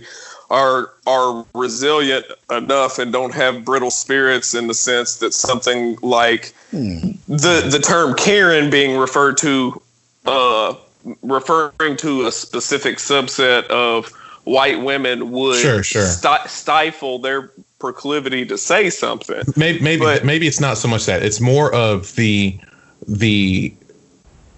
[0.50, 6.54] are are resilient enough and don't have brittle spirits in the sense that something like
[6.72, 7.12] hmm.
[7.28, 9.82] the the term Karen being referred to
[10.26, 10.74] uh,
[11.22, 14.12] referring to a specific subset of
[14.44, 16.06] white women would sure, sure.
[16.06, 19.44] St- stifle their proclivity to say something.
[19.56, 22.60] Maybe maybe, but, maybe it's not so much that it's more of the
[23.08, 23.74] the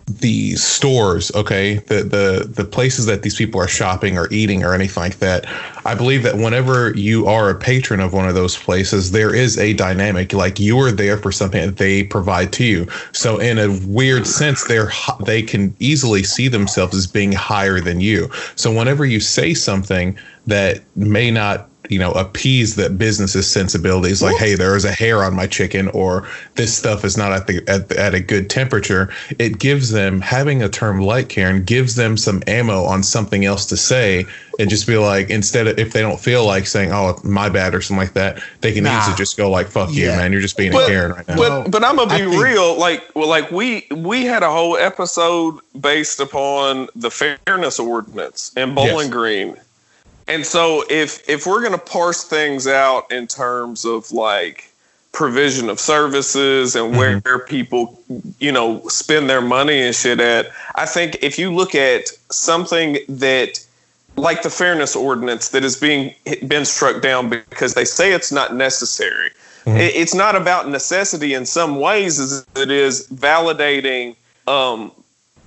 [0.09, 4.73] the stores, okay, the the the places that these people are shopping or eating or
[4.73, 5.45] anything like that.
[5.85, 9.57] I believe that whenever you are a patron of one of those places, there is
[9.57, 10.33] a dynamic.
[10.33, 12.87] Like you are there for something that they provide to you.
[13.11, 14.91] So in a weird sense, they're
[15.25, 18.29] they can easily see themselves as being higher than you.
[18.55, 24.37] So whenever you say something that may not you know appease that business's sensibilities like
[24.37, 27.67] hey there is a hair on my chicken or this stuff is not at the
[27.67, 32.15] at, at a good temperature it gives them having a term like karen gives them
[32.15, 34.25] some ammo on something else to say
[34.59, 37.73] and just be like instead of if they don't feel like saying oh my bad
[37.73, 38.99] or something like that they can nah.
[38.99, 40.11] easily just go like fuck yeah.
[40.11, 42.29] you man you're just being but, a karen right now but, but i'm gonna be
[42.29, 47.79] think, real like well like we we had a whole episode based upon the fairness
[47.79, 49.09] ordinance in bowling yes.
[49.09, 49.57] green
[50.29, 54.71] and so if if we're going to parse things out in terms of like
[55.11, 57.45] provision of services and where mm-hmm.
[57.47, 57.99] people
[58.39, 62.99] you know spend their money and shit at i think if you look at something
[63.09, 63.65] that
[64.15, 66.13] like the fairness ordinance that is being
[66.47, 69.31] been struck down because they say it's not necessary
[69.65, 69.77] mm-hmm.
[69.77, 74.15] it's not about necessity in some ways as it is validating
[74.47, 74.91] um,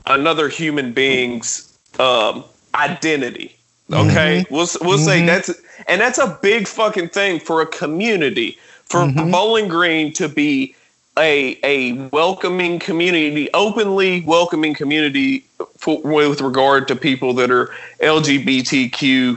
[0.07, 3.57] another human being's um, identity
[3.91, 4.55] Okay, mm-hmm.
[4.55, 5.07] we'll we'll mm-hmm.
[5.07, 5.51] say that's
[5.87, 9.31] and that's a big fucking thing for a community for mm-hmm.
[9.31, 10.75] Bowling Green to be
[11.19, 15.45] a a welcoming community, openly welcoming community
[15.77, 17.71] for, with regard to people that are
[18.01, 19.37] LGBTQ,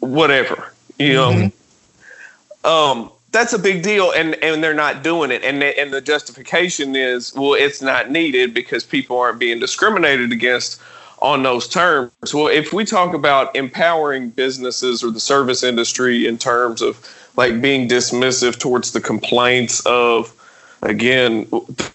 [0.00, 1.32] whatever you know.
[1.32, 2.66] Mm-hmm.
[2.66, 6.00] Um, that's a big deal, and and they're not doing it, and they, and the
[6.00, 10.80] justification is well, it's not needed because people aren't being discriminated against
[11.22, 12.34] on those terms.
[12.34, 16.98] Well, if we talk about empowering businesses or the service industry in terms of
[17.36, 20.34] like being dismissive towards the complaints of
[20.82, 21.44] again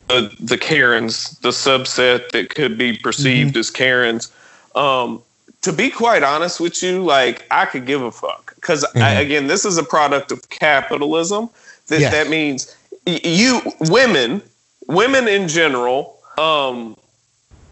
[0.07, 3.59] the, the Karens, the subset that could be perceived mm-hmm.
[3.59, 4.31] as Karens.
[4.75, 5.21] Um,
[5.61, 9.19] to be quite honest with you, like I could give a fuck because mm-hmm.
[9.19, 11.49] again, this is a product of capitalism.
[11.87, 12.11] That yes.
[12.13, 12.75] that means
[13.05, 14.41] you women,
[14.87, 16.95] women in general, um,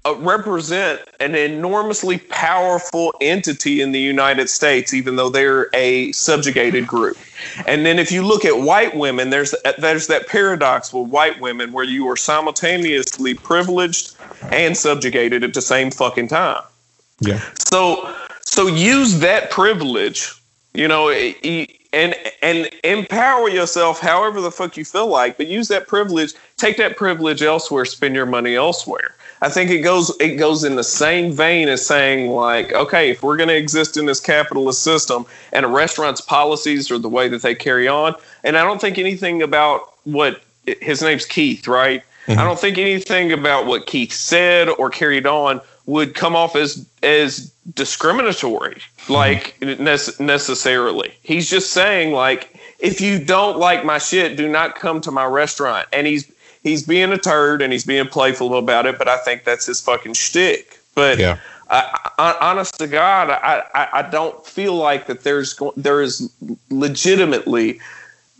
[0.05, 6.85] uh, represent an enormously powerful entity in the United States, even though they're a subjugated
[6.85, 7.17] group.
[7.67, 11.71] And then if you look at white women, there's there's that paradox with white women
[11.71, 14.15] where you are simultaneously privileged
[14.51, 16.61] and subjugated at the same fucking time.
[17.19, 17.41] Yeah.
[17.57, 20.33] So so use that privilege
[20.75, 21.09] You know,
[21.95, 26.77] and and empower yourself however the fuck you feel like, but use that privilege, take
[26.77, 29.15] that privilege elsewhere, spend your money elsewhere.
[29.41, 33.23] I think it goes it goes in the same vein as saying like, okay, if
[33.23, 37.27] we're going to exist in this capitalist system and a restaurant's policies are the way
[37.29, 40.41] that they carry on, and I don't think anything about what
[40.81, 42.03] his name's Keith, right?
[42.27, 42.39] Mm-hmm.
[42.39, 46.85] I don't think anything about what Keith said or carried on would come off as
[47.03, 49.13] as discriminatory, mm-hmm.
[49.13, 50.25] like mm-hmm.
[50.25, 51.13] necessarily.
[51.23, 55.25] He's just saying like, if you don't like my shit, do not come to my
[55.25, 55.87] restaurant.
[55.93, 56.31] And he's
[56.63, 59.81] he's being a turd and he's being playful about it, but I think that's his
[59.81, 60.79] fucking shtick.
[60.95, 61.39] But yeah.
[61.69, 66.31] I, I, honest to God, I, I, I don't feel like that there's there is
[66.69, 67.79] legitimately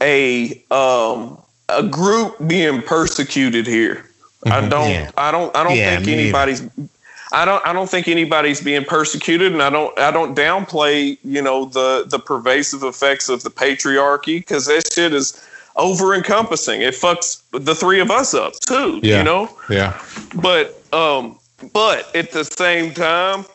[0.02, 1.38] a um
[1.70, 4.06] a group being persecuted here.
[4.46, 4.52] Mm-hmm.
[4.52, 5.12] I don't yeah.
[5.18, 6.90] I don't I don't yeah, think anybody's either.
[7.36, 11.42] I don't I don't think anybody's being persecuted and I don't I don't downplay, you
[11.42, 16.82] know, the the pervasive effects of the patriarchy cuz that shit is over encompassing.
[16.82, 19.18] It fucks the three of us up too, yeah.
[19.18, 19.50] you know?
[19.70, 20.02] Yeah.
[20.36, 21.38] But um
[21.74, 23.46] but at the same time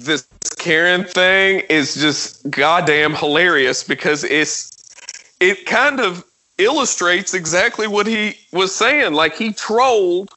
[0.00, 0.26] this
[0.58, 4.72] Karen thing is just goddamn hilarious because it's
[5.38, 6.24] it kind of
[6.58, 9.12] illustrates exactly what he was saying.
[9.14, 10.30] Like he trolled,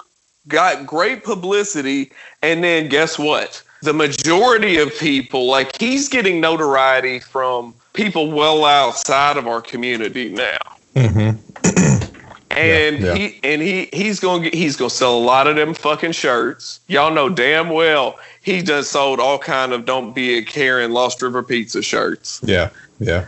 [0.48, 3.62] got great publicity, and then guess what?
[3.82, 10.30] The majority of people, like he's getting notoriety from people well outside of our community
[10.30, 10.58] now.
[10.96, 11.38] Mm-hmm.
[12.58, 13.16] and yeah, yeah.
[13.16, 16.80] he and he he's gonna get, he's gonna sell a lot of them fucking shirts.
[16.88, 21.22] Y'all know damn well he just sold all kind of "Don't Be a Karen" Lost
[21.22, 22.40] River Pizza shirts.
[22.44, 22.70] Yeah,
[23.00, 23.26] yeah.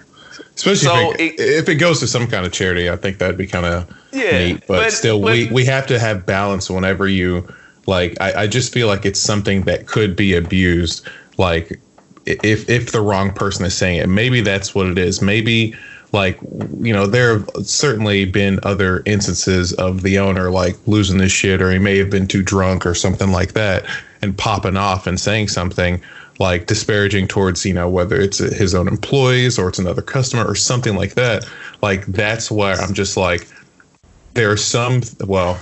[0.55, 3.17] Especially so if, it, it, if, it, goes to some kind of charity, I think
[3.17, 4.67] that'd be kind of yeah, neat.
[4.67, 7.47] But, but still, we we have to have balance whenever you
[7.86, 8.19] like.
[8.21, 11.07] I, I just feel like it's something that could be abused.
[11.38, 11.80] Like
[12.25, 15.21] if if the wrong person is saying it, maybe that's what it is.
[15.21, 15.75] Maybe
[16.11, 16.39] like
[16.80, 21.61] you know there have certainly been other instances of the owner like losing his shit
[21.61, 23.86] or he may have been too drunk or something like that
[24.21, 26.01] and popping off and saying something
[26.39, 30.55] like disparaging towards you know whether it's his own employees or it's another customer or
[30.55, 31.45] something like that
[31.81, 33.47] like that's where i'm just like
[34.33, 35.59] there are some well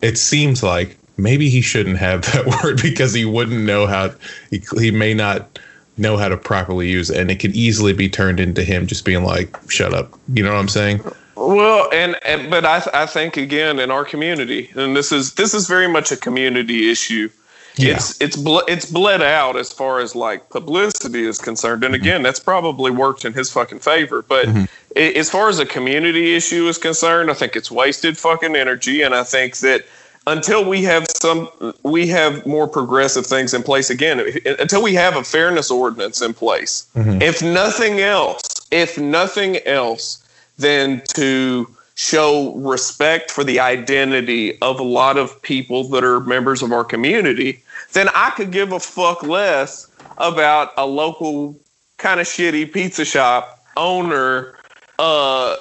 [0.00, 4.10] it seems like maybe he shouldn't have that word because he wouldn't know how
[4.50, 5.58] he, he may not
[5.96, 9.04] know how to properly use it and it could easily be turned into him just
[9.04, 10.12] being like shut up.
[10.32, 11.00] You know what i'm saying?
[11.36, 15.54] Well and, and but I, I think again in our community and this is this
[15.54, 17.28] is very much a community issue
[17.76, 17.94] yeah.
[17.94, 22.02] it's it's ble- it's bled out as far as like publicity is concerned and mm-hmm.
[22.02, 24.64] again that's probably worked in his fucking favor but mm-hmm.
[24.94, 29.02] it, as far as a community issue is concerned i think it's wasted fucking energy
[29.02, 29.84] and i think that
[30.26, 31.48] until we have some
[31.82, 34.22] we have more progressive things in place again
[34.58, 37.20] until we have a fairness ordinance in place mm-hmm.
[37.20, 40.20] if nothing else if nothing else
[40.58, 46.62] then to show respect for the identity of a lot of people that are members
[46.62, 49.88] of our community, then I could give a fuck less
[50.18, 51.56] about a local
[51.96, 54.54] kind of shitty pizza shop owner
[54.98, 55.56] uh,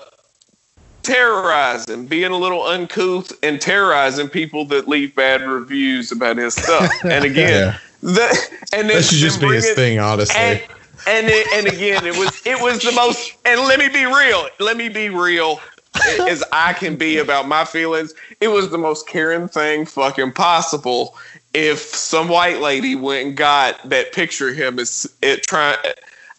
[1.03, 6.91] terrorizing, being a little uncouth and terrorizing people that leave bad reviews about his stuff.
[7.03, 7.77] And again, yeah.
[8.01, 10.35] the, and that should just be his thing, honestly.
[10.35, 10.61] And,
[11.05, 13.33] and it, and again, it was it was the most.
[13.45, 14.47] And let me be real.
[14.59, 15.59] Let me be real
[16.27, 18.13] as I can be about my feelings.
[18.41, 21.17] It was the most Karen thing fucking possible.
[21.53, 25.77] If some white lady went and got that picture of him as it trying,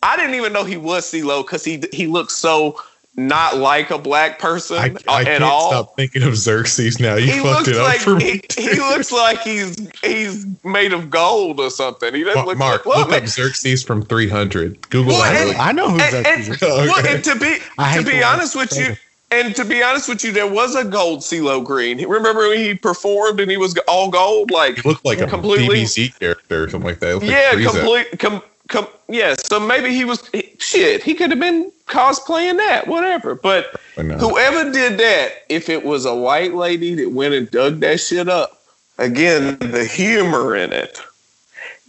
[0.03, 2.81] I didn't even know he was CeeLo because he he looked so
[3.17, 5.71] not like a black person I, I at can't all.
[5.71, 7.15] Stop thinking of Xerxes now.
[7.15, 8.41] You he fucked it up like, for me.
[8.57, 12.15] He, he, looks like he's he's made of gold or something.
[12.15, 14.91] He doesn't look Mark, like, look up Xerxes from 300.
[14.91, 16.63] Google well, and, I know who Xerxes and, is.
[16.63, 16.89] okay.
[16.89, 17.59] well, and to be
[17.95, 18.97] to be honest with you,
[19.35, 22.07] and to be honest with you, there was a gold CeeLo Green.
[22.07, 25.83] Remember when he performed and he was all gold, like he looked like a completely
[25.83, 27.23] BBC character or something like that.
[27.23, 28.19] Yeah, like complete.
[28.19, 31.03] Com, com, yeah, so maybe he was shit.
[31.03, 33.35] He could have been cosplaying that, whatever.
[33.35, 38.01] But whoever did that, if it was a white lady that went and dug that
[38.01, 38.63] shit up,
[38.99, 41.01] again, the humor in it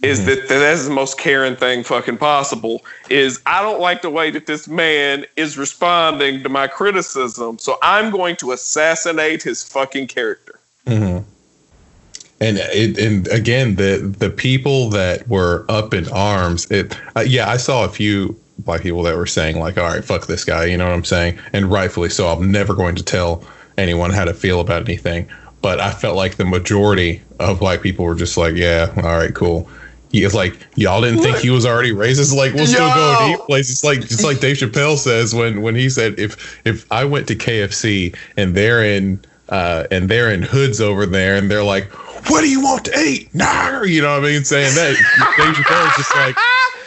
[0.02, 0.28] is mm-hmm.
[0.28, 2.84] that that's the most Karen thing fucking possible.
[3.08, 7.78] Is I don't like the way that this man is responding to my criticism, so
[7.82, 10.60] I'm going to assassinate his fucking character.
[10.86, 11.28] Mm-hmm.
[12.38, 17.48] And it, and again, the the people that were up in arms, it uh, yeah,
[17.48, 20.66] I saw a few black people that were saying like, all right, fuck this guy,
[20.66, 22.28] you know what I'm saying, and rightfully so.
[22.28, 23.42] I'm never going to tell
[23.78, 25.26] anyone how to feel about anything,
[25.62, 29.34] but I felt like the majority of black people were just like, yeah, all right,
[29.34, 29.70] cool
[30.12, 32.34] He's like, y'all didn't think he was already racist.
[32.34, 33.84] Like, we'll still go to eat places.
[33.84, 37.34] Like, it's like Dave Chappelle says when when he said, if if I went to
[37.34, 41.90] KFC and they're in uh, and they're in hoods over there, and they're like,
[42.30, 44.44] "What do you want to eat?" Nah, you know what I mean?
[44.44, 44.96] Saying that
[45.36, 46.36] Dave Chappelle's just like,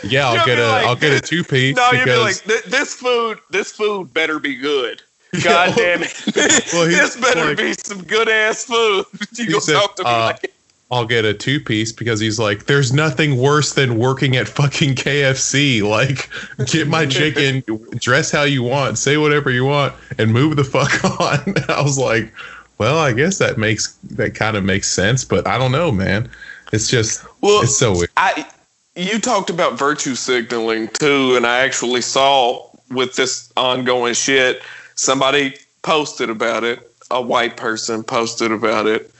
[0.03, 2.95] "Yeah, I'll get a like, will get a two piece." No, you'd be like, "This
[2.95, 5.01] food, this food better be good."
[5.43, 6.23] God damn it!
[6.73, 9.05] well, this better like, be some good ass food.
[9.37, 10.51] You go said, talk to me uh, like
[10.91, 14.95] I'll get a two piece because he's like, there's nothing worse than working at fucking
[14.95, 15.81] KFC.
[15.89, 16.29] Like,
[16.67, 17.63] get my chicken,
[17.95, 21.55] dress how you want, say whatever you want, and move the fuck on.
[21.69, 22.31] I was like,
[22.77, 26.29] well, I guess that makes that kind of makes sense, but I don't know, man.
[26.71, 28.11] It's just well, it's so weird.
[28.17, 28.47] I
[28.95, 34.61] you talked about virtue signaling too, and I actually saw with this ongoing shit,
[34.95, 36.79] somebody posted about it.
[37.11, 39.11] A white person posted about it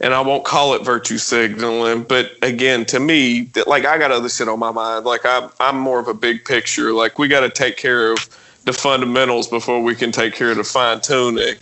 [0.00, 4.28] and I won't call it virtue signaling, but again, to me, like I got other
[4.28, 5.04] shit on my mind.
[5.04, 6.92] Like I'm, I'm more of a big picture.
[6.92, 8.18] Like we got to take care of
[8.64, 11.54] the fundamentals before we can take care of the fine tuning.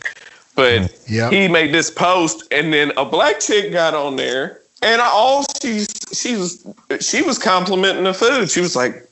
[0.57, 1.33] But yep.
[1.33, 5.85] he made this post, and then a black chick got on there, and all she
[6.13, 6.67] she was
[7.01, 8.51] she was complimenting the food.
[8.51, 9.09] She was like,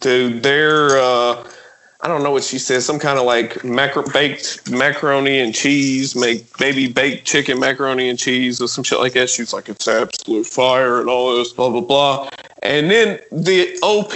[0.00, 1.48] "Dude, they're." Uh,
[2.02, 6.14] I don't know what she said, some kind of like macro- baked macaroni and cheese,
[6.14, 9.30] make maybe baked chicken macaroni and cheese or some shit like that.
[9.30, 12.28] She's like, it's absolute fire and all this, blah, blah, blah.
[12.62, 14.12] And then the OP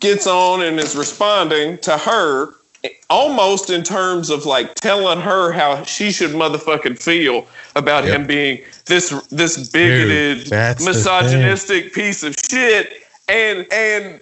[0.00, 5.52] gets on and is responding to her eh, almost in terms of like telling her
[5.52, 8.20] how she should motherfucking feel about yep.
[8.20, 13.02] him being this this bigoted, Dude, misogynistic piece of shit.
[13.28, 14.20] And and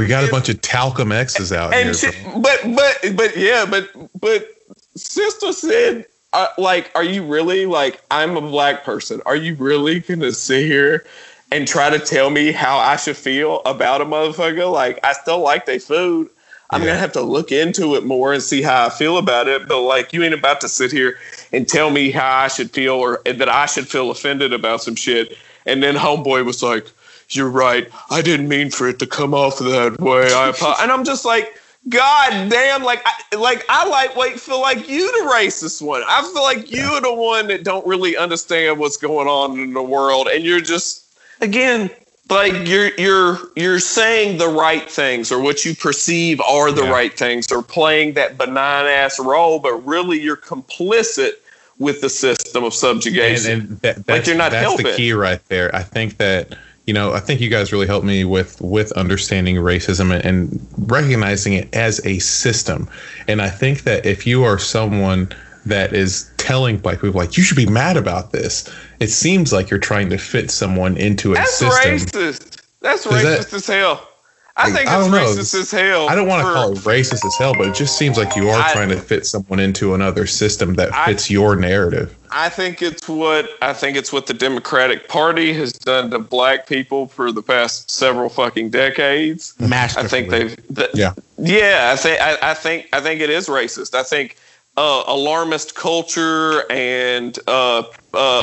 [0.00, 1.94] we got a bunch of talcum X's out and here.
[1.94, 3.90] She, but but but yeah, but
[4.20, 4.48] but
[4.96, 9.20] sister said uh, like, are you really like I'm a black person?
[9.26, 11.04] Are you really gonna sit here
[11.52, 14.70] and try to tell me how I should feel about a motherfucker?
[14.72, 16.30] Like I still like their food.
[16.70, 16.88] I'm yeah.
[16.88, 19.66] gonna have to look into it more and see how I feel about it.
[19.66, 21.18] But like, you ain't about to sit here
[21.52, 24.94] and tell me how I should feel or that I should feel offended about some
[24.94, 25.36] shit.
[25.66, 26.86] And then homeboy was like,
[27.30, 27.88] you're right.
[28.10, 30.32] I didn't mean for it to come off that way.
[30.32, 30.52] I
[30.82, 31.58] and I'm just like,
[31.88, 36.02] God damn, like, I, like I lightweight feel like you the racist one.
[36.06, 39.72] I feel like you are the one that don't really understand what's going on in
[39.72, 41.06] the world, and you're just
[41.40, 41.90] again
[42.28, 46.90] like you're you're you're saying the right things or what you perceive are the yeah.
[46.90, 51.32] right things or playing that benign ass role, but really you're complicit
[51.78, 53.52] with the system of subjugation.
[53.52, 54.86] And, and that, like you're not that's helping.
[54.86, 55.74] the key right there.
[55.74, 56.56] I think that
[56.86, 60.66] you know, I think you guys really helped me with with understanding racism and, and
[60.90, 62.88] recognizing it as a system.
[63.28, 65.28] And I think that if you are someone
[65.66, 68.68] that is telling black people like you should be mad about this,
[68.98, 71.92] it seems like you're trying to fit someone into a That's system.
[71.92, 72.62] racist.
[72.80, 74.08] That's racist that, as hell.
[74.56, 75.60] I think I it's racist know.
[75.60, 76.08] as hell.
[76.08, 78.48] I don't want to call it racist as hell, but it just seems like you
[78.48, 82.16] are I, trying to fit someone into another system that fits I, your narrative.
[82.32, 86.66] I think it's what I think it's what the Democratic Party has done to black
[86.66, 89.54] people for the past several fucking decades.
[89.60, 90.56] I think they've
[90.94, 91.14] yeah.
[91.38, 93.94] Yeah, I think I, I think I think it is racist.
[93.94, 94.36] I think
[94.76, 97.84] uh, alarmist culture and uh,
[98.14, 98.42] uh,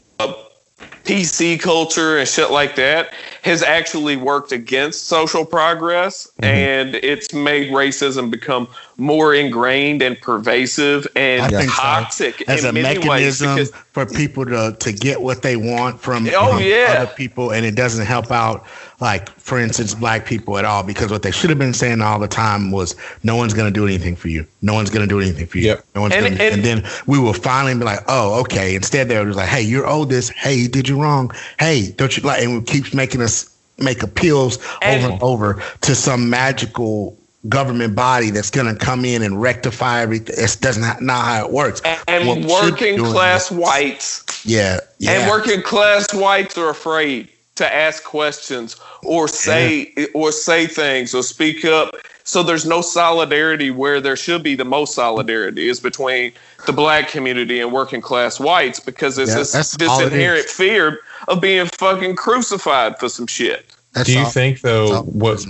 [1.04, 6.44] PC culture and shit like that has actually worked against social progress mm-hmm.
[6.44, 8.68] and it's made racism become
[8.98, 12.44] more ingrained and pervasive and toxic so.
[12.48, 16.98] as a mechanism for people to, to get what they want from oh, yeah.
[17.00, 18.66] other people and it doesn't help out
[19.00, 22.20] like for instance black people at all because what they should have been saying all
[22.20, 24.46] the time was no one's going to do anything for you.
[24.62, 25.68] No one's going to do anything for you.
[25.68, 25.86] Yep.
[25.96, 28.76] no one's and, gonna, and, and, then we will finally be like oh okay.
[28.76, 31.32] Instead they were just like hey you're owed this hey you did you wrong.
[31.60, 35.64] Hey don't you like and it keeps making us make appeals and, over and over
[35.82, 37.16] to some magical
[37.48, 40.36] government body that's going to come in and rectify everything.
[40.38, 41.82] It doesn't not how it works.
[41.86, 48.04] And, and working class whites, yeah, yeah, and working class whites are afraid to ask
[48.04, 50.06] questions or say yeah.
[50.14, 51.96] or say things or speak up.
[52.24, 56.34] So there's no solidarity where there should be the most solidarity is between
[56.66, 61.40] the black community and working class whites because it's yeah, this, this inherent fear of
[61.40, 63.74] being fucking crucified for some shit.
[63.94, 65.46] That's do you all, think though what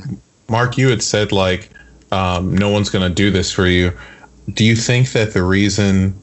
[0.50, 1.70] Mark you had said like
[2.12, 3.92] um, no one's going to do this for you?
[4.54, 6.18] Do you think that the reason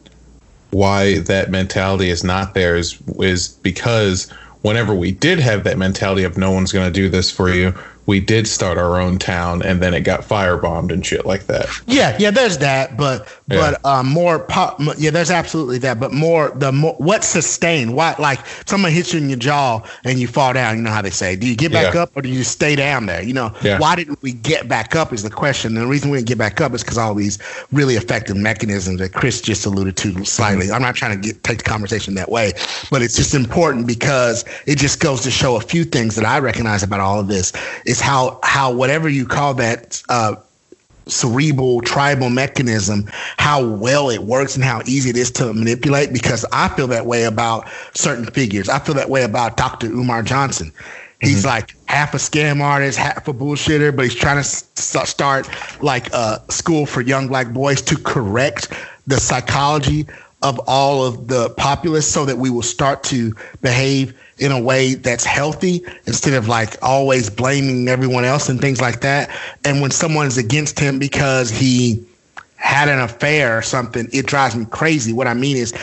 [0.71, 4.33] why that mentality is not there is is because
[4.65, 7.75] whenever we did have that mentality of no one's going to do this for you,
[8.07, 11.67] we did start our own town and then it got firebombed and shit like that.
[11.87, 13.73] Yeah, yeah, there's that, but yeah.
[13.73, 14.81] but um, more pop.
[14.99, 17.95] Yeah, there's absolutely that, but more the more what sustained.
[17.95, 20.77] Why like someone hits you in your jaw and you fall down.
[20.77, 22.03] You know how they say, do you get back yeah.
[22.03, 23.23] up or do you stay down there?
[23.23, 23.79] You know, yeah.
[23.79, 25.77] why didn't we get back up is the question.
[25.77, 27.39] And the reason we didn't get back up is because all these
[27.73, 30.71] really effective mechanisms that Chris just alluded to slightly.
[30.71, 32.53] I'm not trying to get, take the conversation that way,
[32.91, 36.39] but it's just important because it just goes to show a few things that I
[36.39, 37.53] recognize about all of this
[37.95, 40.35] is how how whatever you call that uh,
[41.07, 43.05] cerebral tribal mechanism
[43.39, 47.07] how well it works and how easy it is to manipulate because i feel that
[47.07, 50.73] way about certain figures i feel that way about dr umar johnson
[51.21, 51.49] he's mm-hmm.
[51.49, 55.49] like half a scam artist half a bullshitter but he's trying to start
[55.83, 58.73] like a school for young black boys to correct
[59.07, 60.07] the psychology
[60.43, 64.95] of all of the populace so that we will start to behave in a way
[64.95, 69.31] that's healthy instead of like always blaming everyone else and things like that.
[69.65, 72.05] And when someone's against him because he
[72.57, 75.13] had an affair or something, it drives me crazy.
[75.13, 75.75] What I mean is,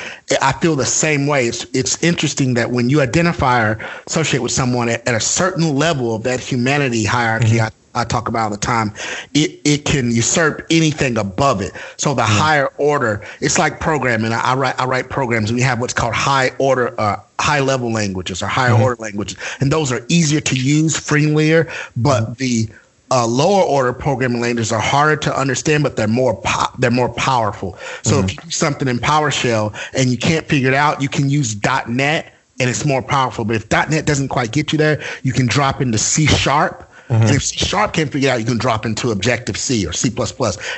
[0.42, 1.48] I feel the same way.
[1.48, 5.76] It's it's interesting that when you identify or associate with someone at, at a certain
[5.76, 7.66] level of that humanity hierarchy, mm-hmm.
[7.68, 8.94] I talk about all the time,
[9.34, 11.74] it, it can usurp anything above it.
[11.98, 12.40] So the mm-hmm.
[12.40, 14.34] higher order, it's like programming.
[14.34, 17.60] I, I, write I write programs and we have what's called high order uh, high
[17.60, 18.84] level languages or higher mm-hmm.
[18.84, 19.38] order languages.
[19.60, 22.34] And those are easier to use, friendlier, but mm-hmm.
[22.34, 22.70] the
[23.12, 27.10] uh, lower order programming languages are harder to understand, but they're more po- they're more
[27.10, 27.78] powerful.
[28.04, 28.30] So if mm-hmm.
[28.30, 31.56] you do something in PowerShell and you can't figure it out, you can use
[31.88, 33.44] .NET and it's more powerful.
[33.44, 37.24] But if .NET doesn't quite get you there, you can drop into C sharp Mm-hmm.
[37.24, 39.92] And if C sharp can't figure it out, you can drop into Objective C or
[39.92, 40.10] C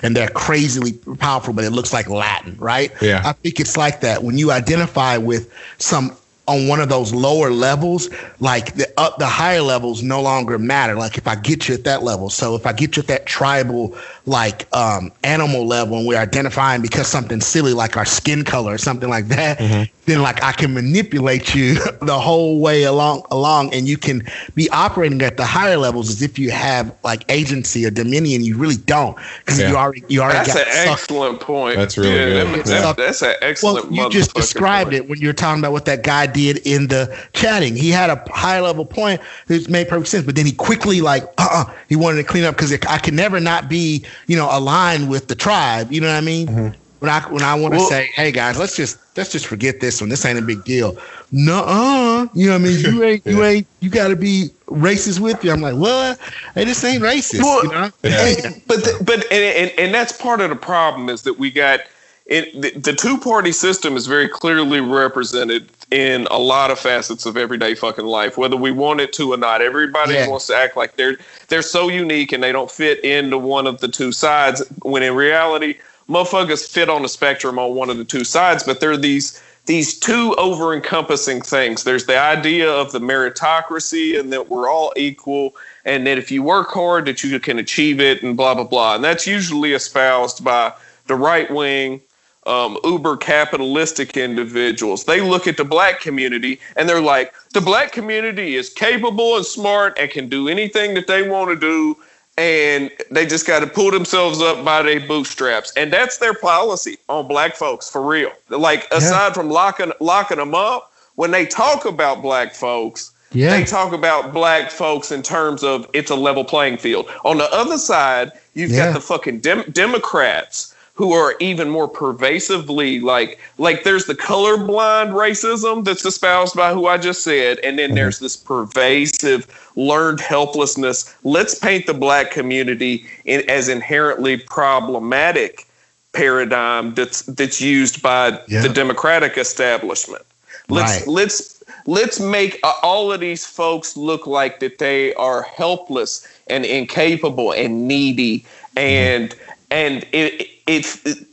[0.02, 2.92] and they're crazily powerful, but it looks like Latin, right?
[3.02, 3.22] Yeah.
[3.24, 4.24] I think it's like that.
[4.24, 8.10] When you identify with some on one of those lower levels,
[8.40, 10.96] like the up the higher levels no longer matter.
[10.96, 13.26] Like if I get you at that level, so if I get you at that
[13.26, 18.74] tribal like um, animal level and we're identifying because something silly like our skin color
[18.74, 20.03] or something like that, mm-hmm.
[20.06, 24.24] Then like I can manipulate you the whole way along along and you can
[24.56, 28.44] be operating at the higher levels as if you have like agency or dominion.
[28.44, 29.70] You really don't because yeah.
[29.70, 30.66] you already you already got that.
[30.66, 31.78] that's an excellent point.
[31.78, 32.66] That's really yeah, good.
[32.66, 33.92] That, that's an excellent.
[33.92, 35.04] Well, you just described point.
[35.04, 37.76] it when you're talking about what that guy did in the chatting.
[37.76, 41.24] He had a high level point that made perfect sense, but then he quickly like
[41.38, 44.50] uh uh-uh, he wanted to clean up because I can never not be you know,
[44.52, 45.92] aligned with the tribe.
[45.92, 46.48] You know what I mean?
[46.48, 46.80] Mm-hmm.
[47.00, 49.80] When I when I want to well, say, hey guys, let's just let's just forget
[49.80, 50.10] this one.
[50.10, 50.98] This ain't a big deal.
[51.32, 52.80] No, uh, you know what I mean?
[52.80, 55.52] You ain't you ain't you got to be racist with you.
[55.52, 56.20] I'm like, what?
[56.56, 57.42] Hey, this ain't racist.
[57.42, 57.92] Well, you know?
[58.04, 58.52] Yeah.
[58.68, 61.82] but the, but and, and and that's part of the problem is that we got
[62.26, 67.26] it, the, the two party system is very clearly represented in a lot of facets
[67.26, 69.62] of everyday fucking life, whether we want it to or not.
[69.62, 70.28] Everybody yeah.
[70.28, 71.18] wants to act like they're
[71.50, 74.64] they're so unique and they don't fit into one of the two sides.
[74.84, 75.76] When in reality,
[76.10, 79.98] motherfuckers fit on the spectrum on one of the two sides, but they're these these
[79.98, 81.86] two over encompassing things.
[81.86, 86.44] There's the idea of the meritocracy and that we're all equal and that if you
[86.44, 88.96] work hard that you can achieve it and blah blah blah.
[88.96, 90.74] And that's usually espoused by
[91.08, 92.02] the right wing
[92.46, 95.06] um, uber capitalistic individuals.
[95.06, 99.46] They look at the black community and they're like, the black community is capable and
[99.46, 101.98] smart and can do anything that they want to do.
[102.38, 105.72] And they just got to pull themselves up by their bootstraps.
[105.78, 108.32] And that's their policy on black folks for real.
[108.50, 109.34] Like, aside yeah.
[109.34, 113.56] from locking, locking them up, when they talk about black folks, yeah.
[113.56, 117.08] they talk about black folks in terms of it's a level playing field.
[117.24, 118.88] On the other side, you've yeah.
[118.88, 125.12] got the fucking dem- Democrats who are even more pervasively like like there's the colorblind
[125.12, 127.96] racism that's espoused by who I just said, and then mm-hmm.
[127.96, 131.16] there's this pervasive learned helplessness.
[131.24, 135.68] Let's paint the black community in, as inherently problematic
[136.14, 138.62] paradigm that's that's used by yeah.
[138.62, 140.24] the democratic establishment.
[140.70, 141.08] Let's right.
[141.08, 146.66] let's let's make uh, all of these folks look like that they are helpless and
[146.66, 148.46] incapable and needy
[148.78, 149.52] and mm-hmm.
[149.72, 151.28] and it, it's it,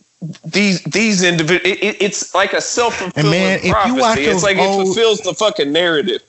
[0.44, 1.78] these these individuals.
[1.80, 4.24] It, it's like a self fulfilling prophecy.
[4.24, 6.22] it's like old, it fulfills the fucking narrative.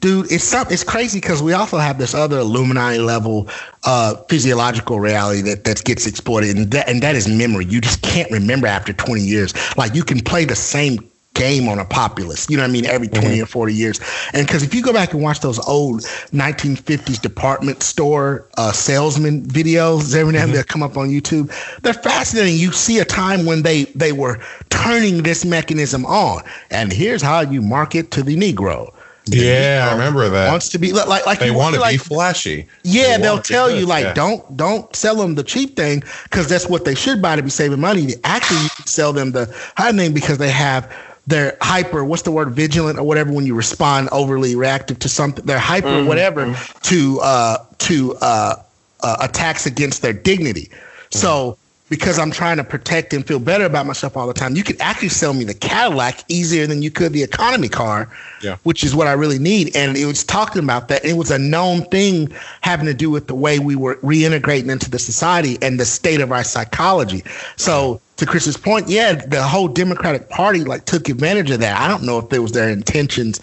[0.00, 3.48] Dude, it's some, it's crazy because we also have this other Illuminati level
[3.84, 7.64] uh, physiological reality that, that gets exploited, and that, and that is memory.
[7.64, 9.54] You just can't remember after 20 years.
[9.76, 10.98] Like you can play the same
[11.34, 12.48] game on a populace.
[12.50, 12.86] You know what I mean?
[12.86, 13.42] Every 20 mm-hmm.
[13.42, 14.00] or 40 years.
[14.32, 16.02] And because if you go back and watch those old
[16.32, 20.56] 1950s department store uh, salesman videos, every now and mm-hmm.
[20.56, 21.52] they come up on YouTube,
[21.82, 22.56] they're fascinating.
[22.56, 26.42] You see a time when they, they were turning this mechanism on.
[26.70, 28.92] And here's how you market to the Negro.
[29.26, 30.50] Yeah, I remember that.
[30.50, 32.66] Wants to be like like they want to like, be flashy.
[32.82, 34.14] Yeah, they will tell you like yeah.
[34.14, 37.48] don't don't sell them the cheap thing because that's what they should buy to be
[37.48, 38.14] saving money.
[38.24, 40.92] Actually, you sell them the high thing because they have
[41.26, 45.44] they're hyper what's the word vigilant or whatever when you respond overly reactive to something
[45.44, 46.08] they're hyper mm-hmm.
[46.08, 48.56] whatever to uh to uh,
[49.00, 51.18] uh attacks against their dignity mm-hmm.
[51.18, 51.56] so
[51.92, 54.56] because I'm trying to protect and feel better about myself all the time.
[54.56, 58.08] You could actually sell me the Cadillac easier than you could the economy car,
[58.40, 58.56] yeah.
[58.62, 59.76] which is what I really need.
[59.76, 61.04] And it was talking about that.
[61.04, 62.32] It was a known thing
[62.62, 66.22] having to do with the way we were reintegrating into the society and the state
[66.22, 67.24] of our psychology.
[67.56, 71.78] So to Chris's point, yeah, the whole Democratic Party like took advantage of that.
[71.78, 73.38] I don't know if it was their intentions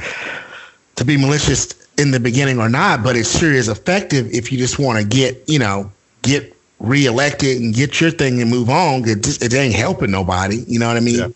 [0.95, 4.57] to be malicious in the beginning or not, but it sure is effective if you
[4.57, 5.91] just want to get, you know,
[6.23, 9.07] get reelected and get your thing and move on.
[9.07, 10.63] It just it ain't helping nobody.
[10.67, 11.19] You know what I mean?
[11.19, 11.27] Yeah.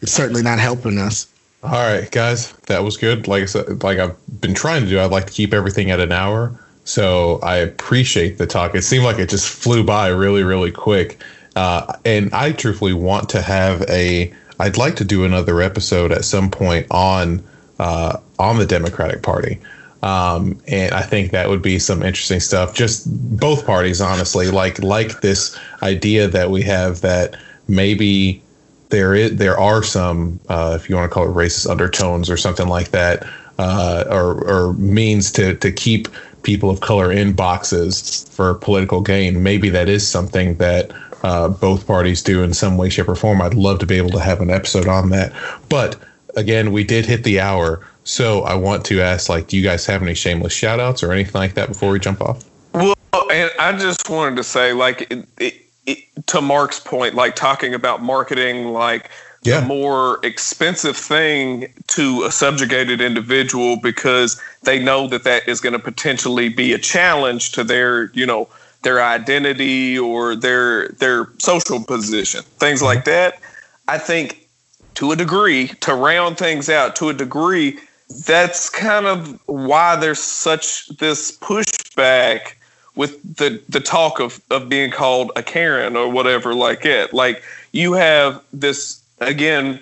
[0.00, 1.26] It's certainly not helping us.
[1.62, 3.28] All right, guys, that was good.
[3.28, 6.00] Like I said, like I've been trying to do, I'd like to keep everything at
[6.00, 6.58] an hour.
[6.84, 8.74] So I appreciate the talk.
[8.74, 11.22] It seemed like it just flew by really, really quick.
[11.54, 14.32] Uh, and I truthfully want to have a.
[14.58, 17.44] I'd like to do another episode at some point on
[17.78, 19.60] uh, on the Democratic Party.
[20.02, 22.74] Um, and I think that would be some interesting stuff.
[22.74, 23.06] Just
[23.38, 27.36] both parties, honestly, like like this idea that we have that
[27.68, 28.42] maybe
[28.88, 32.36] there is there are some, uh, if you want to call it racist undertones or
[32.36, 33.26] something like that,
[33.58, 36.08] uh, or or means to to keep
[36.42, 39.42] people of color in boxes for political gain.
[39.42, 40.90] Maybe that is something that
[41.22, 43.40] uh, both parties do in some way, shape, or form.
[43.40, 45.32] I'd love to be able to have an episode on that,
[45.68, 45.96] but
[46.34, 47.86] again, we did hit the hour.
[48.04, 51.12] So I want to ask, like, do you guys have any shameless shout outs or
[51.12, 52.44] anything like that before we jump off?
[52.74, 52.94] Well,
[53.30, 55.54] and I just wanted to say, like, it, it,
[55.86, 55.98] it,
[56.28, 59.10] to Mark's point, like talking about marketing, like
[59.42, 59.60] yeah.
[59.60, 65.72] the more expensive thing to a subjugated individual because they know that that is going
[65.72, 68.48] to potentially be a challenge to their, you know,
[68.82, 72.86] their identity or their their social position, things mm-hmm.
[72.86, 73.40] like that.
[73.88, 74.48] I think
[74.94, 77.78] to a degree, to round things out to a degree,
[78.26, 82.54] that's kind of why there's such this pushback
[82.94, 87.12] with the the talk of of being called a Karen or whatever like it.
[87.12, 87.42] Like
[87.72, 89.80] you have this again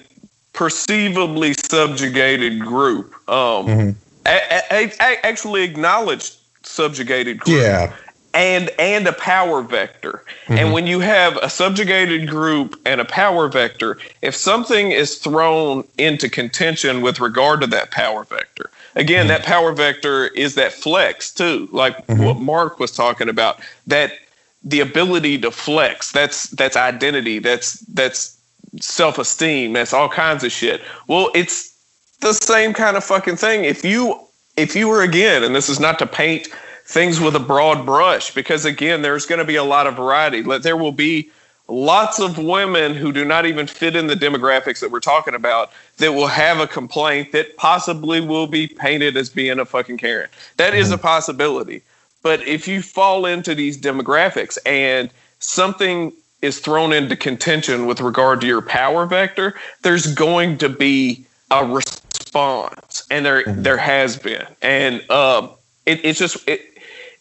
[0.53, 3.91] perceivably subjugated group, um, mm-hmm.
[4.27, 7.63] a, a, a, actually acknowledged subjugated group.
[7.63, 7.95] Yeah
[8.35, 10.25] and and a power vector.
[10.45, 10.53] Mm-hmm.
[10.55, 15.85] And when you have a subjugated group and a power vector, if something is thrown
[15.99, 19.29] into contention with regard to that power vector, again, mm-hmm.
[19.29, 22.25] that power vector is that flex too, like mm-hmm.
[22.25, 23.61] what Mark was talking about.
[23.87, 24.13] That
[24.63, 28.37] the ability to flex, that's that's identity, that's that's
[28.81, 30.81] self-esteem, that's all kinds of shit.
[31.09, 31.77] Well, it's
[32.21, 33.65] the same kind of fucking thing.
[33.65, 34.21] If you
[34.57, 36.49] if you were again, and this is not to paint
[36.91, 40.43] things with a broad brush because again there's going to be a lot of variety
[40.59, 41.31] there will be
[41.71, 45.73] lots of women who do not even fit in the demographics that we're talking about
[45.99, 50.29] that will have a complaint that possibly will be painted as being a fucking Karen.
[50.57, 51.03] That is a mm-hmm.
[51.03, 51.83] possibility.
[52.23, 56.13] But if you fall into these demographics and something
[56.43, 61.65] is thrown into contention with regard to your power vector, there's going to be a
[61.65, 63.63] response, and there mm-hmm.
[63.63, 65.49] there has been, and uh,
[65.85, 66.70] it, it's just it,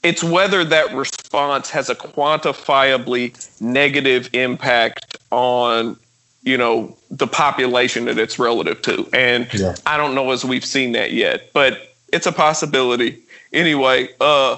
[0.04, 5.98] it's whether that response has a quantifiably negative impact on
[6.44, 9.08] you know the population that it's relative to.
[9.14, 9.76] And yeah.
[9.86, 13.20] i don't know as we've seen that yet but it's a possibility.
[13.54, 14.58] Anyway uh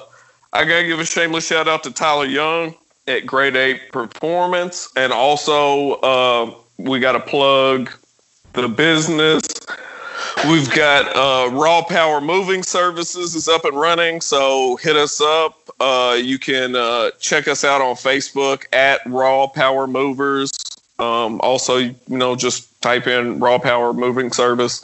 [0.54, 2.76] i gotta give a shameless shout out to tyler young
[3.08, 4.90] at grade eight performance.
[4.96, 7.92] And also uh we gotta plug
[8.54, 9.42] the business
[10.50, 15.70] We've got uh, Raw Power Moving Services is up and running, so hit us up.
[15.80, 20.52] Uh, you can uh, check us out on Facebook at Raw Power Movers.
[21.00, 24.84] Um, also, you know, just type in Raw Power Moving Service.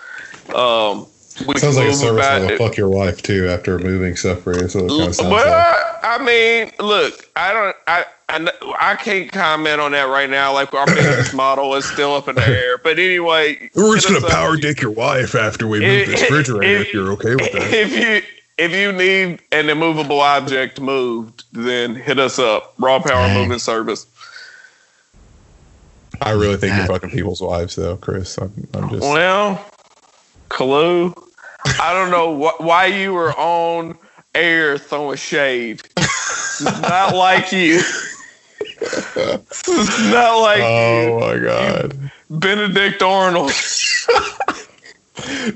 [0.53, 1.07] Um,
[1.37, 4.67] sounds like a service that'll fuck your wife too after moving stuff for you.
[4.67, 6.03] So it kind of sounds well, like.
[6.03, 10.53] I mean, look, I don't, I, I, I can't comment on that right now.
[10.53, 12.77] Like our business model is still up in the air.
[12.77, 16.81] But anyway, we're just gonna power dick your wife after we move this refrigerator.
[16.81, 17.73] If, if you're okay with that.
[17.73, 18.21] If you
[18.57, 22.73] if you need an immovable object moved, then hit us up.
[22.79, 23.43] Raw Power Dang.
[23.43, 24.07] Moving Service.
[26.21, 28.37] I really think you're fucking people's wives, though, Chris.
[28.39, 29.63] I'm, I'm just well,
[30.49, 31.26] Kalu.
[31.79, 33.97] I don't know wh- why you were on
[34.33, 35.81] air throwing shade.
[36.81, 37.81] not like you.
[40.11, 41.19] not like oh you.
[41.19, 43.51] my god, Benedict Arnold.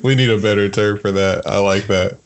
[0.04, 1.46] we need a better term for that.
[1.46, 2.18] I like that.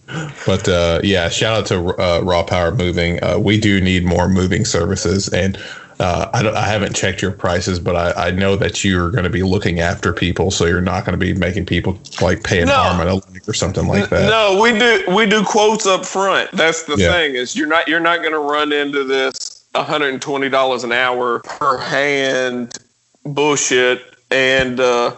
[0.46, 3.24] But uh, yeah, shout out to uh, Raw Power Moving.
[3.24, 5.58] Uh, we do need more moving services, and
[6.00, 9.30] uh, I, I, haven't checked your prices, but I, I know that you're going to
[9.30, 12.68] be looking after people, so you're not going to be making people like pay an
[12.68, 12.76] no.
[12.76, 14.30] arm and a leg or something like that.
[14.30, 16.52] No, we do we do quotes up front.
[16.52, 17.12] That's the yeah.
[17.12, 21.40] thing is you're not you're not going to run into this 120 dollars an hour
[21.40, 22.78] per hand
[23.24, 24.02] bullshit
[24.32, 24.80] and.
[24.80, 25.16] uh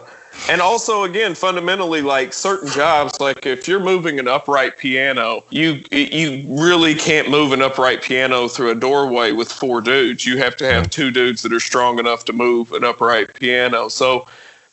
[0.48, 5.82] and also, again, fundamentally, like certain jobs, like if you're moving an upright piano, you
[5.90, 10.24] you really can't move an upright piano through a doorway with four dudes.
[10.24, 13.88] You have to have two dudes that are strong enough to move an upright piano.
[13.88, 14.26] So,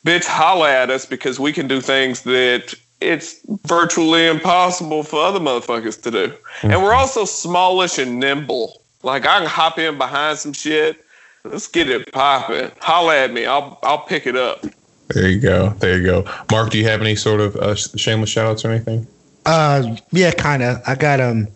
[0.06, 5.40] bitch, holla at us because we can do things that it's virtually impossible for other
[5.40, 6.34] motherfuckers to do.
[6.64, 8.82] And we're also smallish and nimble.
[9.04, 11.04] Like I can hop in behind some shit.
[11.44, 12.72] Let's get it popping.
[12.80, 13.46] Holla at me.
[13.46, 14.66] I'll I'll pick it up.
[15.10, 15.69] There you go.
[15.80, 16.26] There you go.
[16.52, 19.07] Mark, do you have any sort of uh, shameless shout outs or anything?
[19.45, 20.82] Uh, yeah, kind of.
[20.88, 21.48] I got um,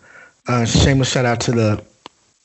[0.46, 1.84] a shameless shout out to the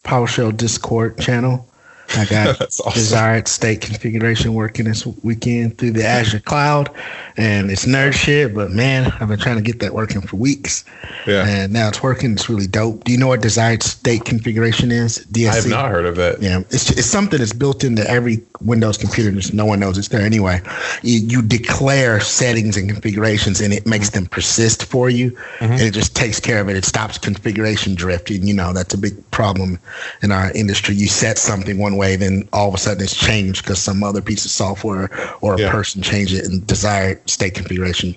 [0.04, 1.68] PowerShell Discord channel.
[2.16, 2.94] I got awesome.
[2.94, 6.90] desired state configuration working this weekend through the Azure cloud.
[7.38, 10.86] And it's nerd shit, but man, I've been trying to get that working for weeks.
[11.28, 11.46] Yeah.
[11.48, 12.34] And now it's working.
[12.34, 13.04] It's really dope.
[13.04, 15.26] Do you know what desired state configuration is?
[15.32, 15.50] DSC?
[15.50, 16.42] I have not heard of it.
[16.42, 16.60] Yeah.
[16.70, 19.32] It's, it's something that's built into every Windows computer.
[19.32, 20.62] Just no one knows it's there anyway.
[21.02, 25.32] You, you declare settings and configurations and it makes them persist for you.
[25.32, 25.74] Mm-hmm.
[25.74, 26.78] And it just takes care of it.
[26.78, 28.48] It stops configuration drifting.
[28.48, 29.80] You know, that's a big problem
[30.22, 30.96] in our industry.
[30.96, 34.22] You set something one way, then all of a sudden it's changed because some other
[34.22, 35.10] piece of software
[35.42, 35.72] or a yeah.
[35.72, 38.16] person changed it and desired state configuration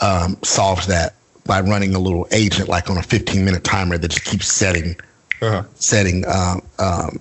[0.00, 4.08] um, solves that by running a little agent like on a 15 minute timer that
[4.08, 4.96] just keeps setting
[5.42, 5.64] uh-huh.
[5.74, 7.18] setting uh, um,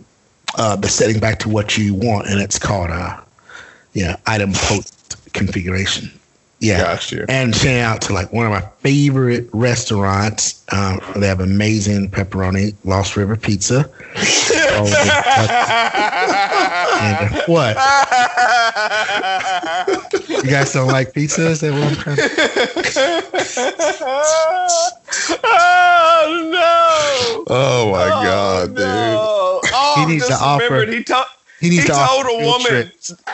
[0.58, 3.20] uh, the setting back to what you want and it's called uh
[3.94, 6.12] yeah idempotent configuration
[6.60, 6.80] yeah.
[6.80, 7.26] Gotcha.
[7.30, 10.64] And shout out to like one of my favorite restaurants.
[10.72, 13.90] Um, they have amazing pepperoni, Lost River Pizza.
[14.80, 14.86] oh,
[17.02, 17.76] and, uh, what?
[20.44, 21.48] you guys don't like pizza?
[21.48, 22.24] Is that what I'm trying to
[25.44, 27.44] Oh no!
[27.48, 29.60] Oh my oh, god, no.
[29.64, 29.72] dude!
[29.74, 30.86] Oh, he needs to offer.
[30.86, 32.92] He talked he needs he to told a woman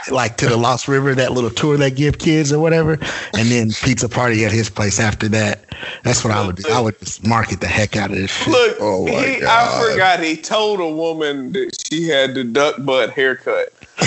[0.09, 3.69] like to the Lost River, that little tour they give kids or whatever, and then
[3.83, 5.65] pizza party at his place after that.
[6.03, 6.63] That's what I would do.
[6.71, 8.31] I would just market the heck out of this.
[8.31, 8.47] Shit.
[8.47, 13.11] Look, oh he, I forgot he told a woman that she had the duck butt
[13.11, 13.69] haircut.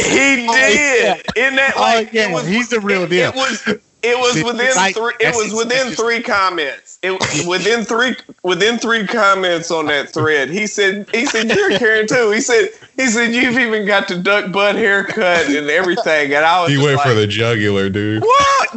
[0.00, 1.18] he oh, did.
[1.36, 1.48] Yeah.
[1.48, 2.32] In that, oh, like, oh, yeah.
[2.32, 3.30] was, he's the real deal.
[3.30, 5.12] It was it was within three.
[5.20, 6.98] It was within three comments.
[7.02, 7.12] It
[7.46, 10.50] within three within three comments on that thread.
[10.50, 12.30] He said he said you're Karen too.
[12.30, 16.32] He said he said you've even got the duck butt haircut and everything.
[16.34, 18.22] And I was he went like, for the jugular, dude.
[18.22, 18.74] What?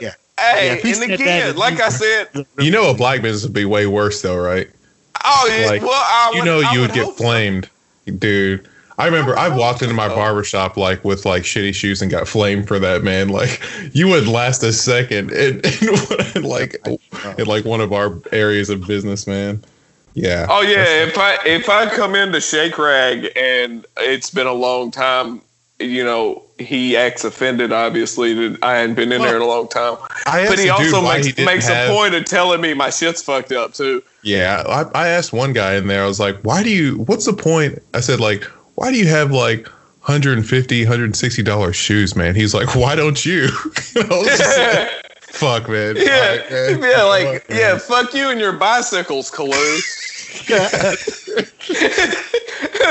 [0.00, 0.14] Yeah.
[0.36, 2.28] Hey, yeah, and again, like I said,
[2.58, 4.68] you know, a black business would be way worse, though, right?
[5.24, 5.66] Oh, yeah.
[5.66, 7.70] Like, well, I you know, you would, would get flamed,
[8.04, 8.14] so.
[8.14, 8.68] dude.
[8.98, 12.68] I remember I walked into my barbershop like with like shitty shoes and got flamed
[12.68, 13.28] for that man.
[13.28, 13.60] Like
[13.92, 15.60] you wouldn't last a second in,
[16.34, 16.76] in, like
[17.38, 19.62] in like one of our areas of business, man.
[20.14, 20.46] Yeah.
[20.48, 21.04] Oh yeah.
[21.04, 25.40] If I if I come into Shake Rag and it's been a long time,
[25.80, 27.72] you know, he acts offended.
[27.72, 29.96] Obviously, that I hadn't been in well, there in a long time.
[30.26, 31.90] I but he also makes he makes have...
[31.90, 34.04] a point of telling me my shit's fucked up too.
[34.22, 36.04] Yeah, I, I asked one guy in there.
[36.04, 36.98] I was like, "Why do you?
[36.98, 42.16] What's the point?" I said, "Like, why do you have like 150 160 dollar shoes
[42.16, 42.34] man?
[42.34, 43.48] He's like why don't you,
[43.94, 44.90] you know, like,
[45.20, 45.96] fuck man.
[45.96, 46.36] Yeah.
[46.36, 46.82] Right, man.
[46.82, 49.80] yeah like fuck, yeah fuck you and your bicycles Kalu.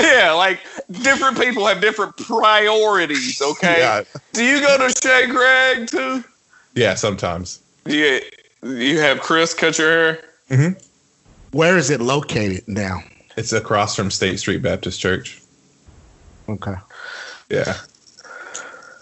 [0.01, 0.59] yeah like
[1.03, 3.79] different people have different priorities okay?
[3.79, 4.03] Yeah.
[4.31, 6.23] do you go to shake rag too?
[6.75, 7.61] Yeah sometimes.
[7.85, 8.19] Yeah
[8.63, 10.19] you have chris cut your hair?
[10.49, 11.57] Mm-hmm.
[11.57, 13.01] where is it located now?
[13.35, 15.42] It's across from state street baptist church
[16.49, 16.75] Okay.
[17.49, 17.77] Yeah.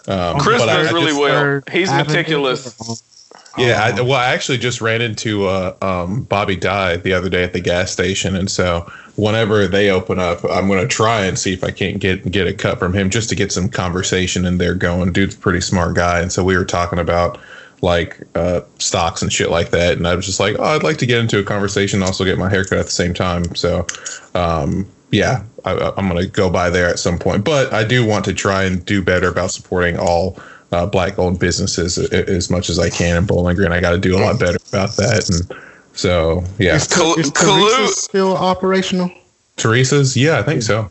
[0.08, 1.62] Um, Chris knows really well.
[1.70, 3.20] He's meticulous.
[3.58, 7.44] Yeah, I, well, I actually just ran into uh, um, Bobby Dye the other day
[7.44, 11.38] at the gas station, and so whenever they open up, I'm going to try and
[11.38, 14.46] see if I can't get get a cut from him just to get some conversation
[14.46, 15.12] in there going.
[15.12, 17.38] Dude's a pretty smart guy, and so we were talking about
[17.82, 20.96] like uh, stocks and shit like that, and I was just like, oh, I'd like
[20.98, 23.54] to get into a conversation, and also get my haircut at the same time.
[23.54, 23.86] So,
[24.34, 27.44] um, yeah, I, am going to go by there at some point.
[27.44, 30.40] But I do want to try and do better about supporting all
[30.72, 33.72] uh, black owned businesses as much as I can in Bowling Green.
[33.72, 35.28] I got to do a lot better about that.
[35.28, 35.60] And
[35.92, 36.76] so, yeah.
[36.76, 39.10] Is, Cal- is Teresa still operational?
[39.56, 40.16] Teresa's?
[40.16, 40.90] Yeah, I think so.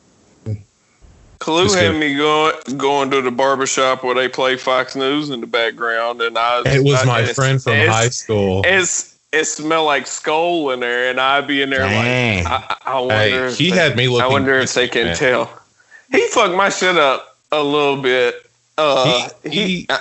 [1.40, 5.42] Kalu Just had me going going to the barbershop where they play Fox News in
[5.42, 6.62] the background, and I.
[6.68, 8.62] It was I, my friend from high school.
[8.64, 12.44] It's it smelled like skull in there, and I'd be in there Dang.
[12.44, 13.16] like, I, I wonder.
[13.50, 14.24] Hey, he they, had me looking.
[14.24, 15.16] I wonder if they can man.
[15.16, 15.62] tell.
[16.12, 18.36] He fucked my shit up a little bit.
[18.78, 20.00] Uh, he, he I,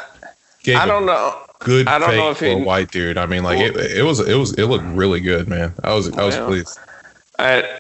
[0.83, 1.41] I don't know.
[1.61, 3.19] Good I don't know if for he, a white dude.
[3.19, 5.75] I mean, like it, it was, it was, it looked really good, man.
[5.85, 6.79] I was, I was well, pleased.
[7.39, 7.79] I,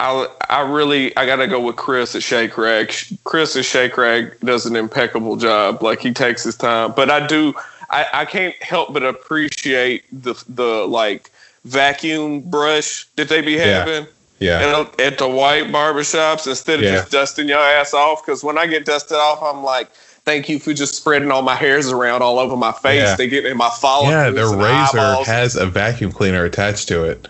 [0.00, 2.92] I, I really I gotta go with Chris at Shake Rag.
[3.24, 5.82] Chris at Shake Rag does an impeccable job.
[5.82, 7.54] Like he takes his time, but I do
[7.92, 11.30] I, I can't help but appreciate the the like
[11.64, 14.06] vacuum brush that they be having.
[14.38, 14.80] Yeah.
[14.80, 16.96] At, at the white barbershops instead of yeah.
[16.96, 18.26] just dusting your ass off.
[18.26, 19.92] Because when I get dusted off, I'm like,
[20.24, 23.02] thank you for just spreading all my hairs around all over my face.
[23.02, 23.14] Yeah.
[23.14, 24.10] They get in my follicles.
[24.10, 25.26] Yeah, their razor eyeballs.
[25.28, 27.28] has a vacuum cleaner attached to it.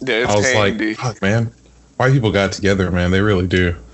[0.00, 0.94] Yeah, I was handy.
[0.94, 1.52] like, fuck, man
[1.98, 3.10] white people got together, man.
[3.10, 3.74] They really do.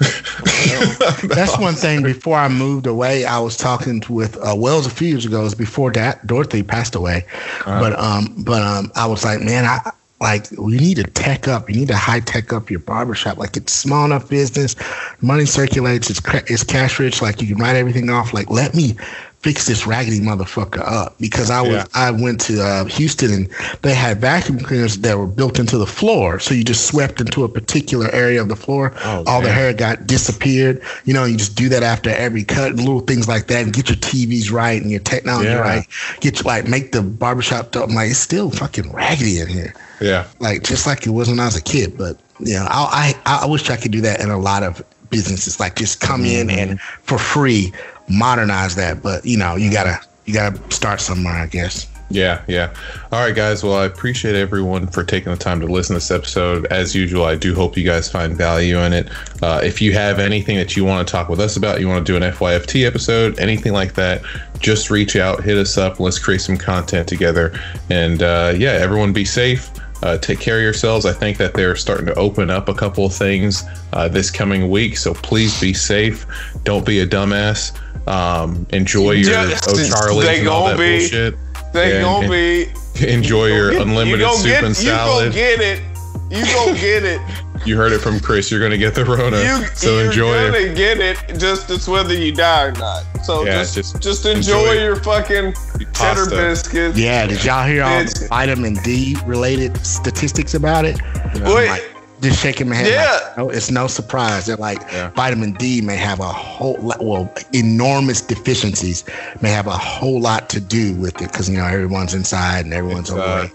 [1.25, 2.03] That's one thing.
[2.03, 5.41] Before I moved away, I was talking with uh, Wells a few years ago.
[5.41, 7.27] It was before that Dorothy passed away,
[7.61, 7.81] uh-huh.
[7.81, 9.91] but um, but um, I was like, man, I
[10.21, 11.69] like we need to tech up.
[11.69, 13.39] You need to high tech up your barbershop.
[13.39, 14.77] Like it's small enough business,
[15.23, 16.11] money circulates.
[16.11, 16.21] It's
[16.51, 17.23] it's cash rich.
[17.23, 18.35] Like you can write everything off.
[18.35, 18.97] Like let me
[19.45, 21.85] fix this raggedy motherfucker up because I was yeah.
[21.93, 23.51] I went to uh, Houston and
[23.83, 27.45] they had vacuum cleaners that were built into the floor, so you just swept into
[27.45, 28.95] a particular area of the floor.
[29.05, 29.43] Oh, all man.
[29.43, 30.83] the hair got disappeared.
[31.05, 33.75] You know, you just do that after every cut, and little things like that, and
[33.75, 35.59] get your TVs right and your technology yeah.
[35.59, 35.87] right.
[36.21, 37.77] Get you like make the barbershop.
[37.77, 39.75] I'm like it's still fucking raggedy in here.
[40.01, 41.99] Yeah, like just like it was when I was a kid.
[41.99, 44.83] But you know, I I, I wish I could do that in a lot of
[45.15, 45.61] businesses.
[45.61, 46.51] Like just come mm-hmm.
[46.51, 47.73] in and for free
[48.09, 49.03] modernize that.
[49.03, 51.89] But you know, you gotta you gotta start somewhere, I guess.
[52.11, 52.73] Yeah, yeah.
[53.11, 53.65] All right, guys.
[53.65, 56.67] Well, I appreciate everyone for taking the time to listen to this episode.
[56.67, 59.09] As usual, I do hope you guys find value in it.
[59.43, 62.07] Uh, if you have anything that you want to talk with us about, you want
[62.07, 64.23] to do an FYFT episode, anything like that,
[64.59, 67.59] just reach out, hit us up, let's create some content together.
[67.89, 69.71] And uh, yeah, everyone be safe.
[70.05, 71.07] Uh, take care of yourselves.
[71.07, 73.65] I think that they're starting to open up a couple of things
[73.95, 74.99] uh, this coming week.
[74.99, 76.27] So please be safe.
[76.63, 77.73] Don't be a dumbass.
[78.07, 81.35] Um, enjoy your Just, oh Charlie's and all that be, bullshit.
[81.73, 82.67] They yeah, gonna be
[83.01, 85.25] enjoy your get, unlimited you soup get, and salad.
[85.25, 85.94] You go get it.
[86.31, 87.21] You gonna get it.
[87.67, 88.51] you heard it from Chris.
[88.51, 89.39] You're gonna get the Rona.
[89.43, 90.43] You, so enjoy it.
[90.43, 91.39] You're gonna get it.
[91.39, 93.05] Just it's whether you die or not.
[93.25, 95.55] So yeah, just, just just enjoy, enjoy your fucking
[95.95, 96.99] cheddar biscuits.
[96.99, 97.27] Yeah.
[97.27, 100.99] Did y'all hear all the vitamin D related statistics about it?
[101.35, 101.91] You know, Wait
[102.25, 102.89] just shaking my head.
[102.89, 103.29] Yeah.
[103.29, 105.11] Like, no, it's no surprise that like yeah.
[105.11, 109.05] vitamin D may have a whole lot, well, enormous deficiencies
[109.41, 112.75] may have a whole lot to do with it because you know everyone's inside and
[112.75, 113.49] everyone's it's, uh,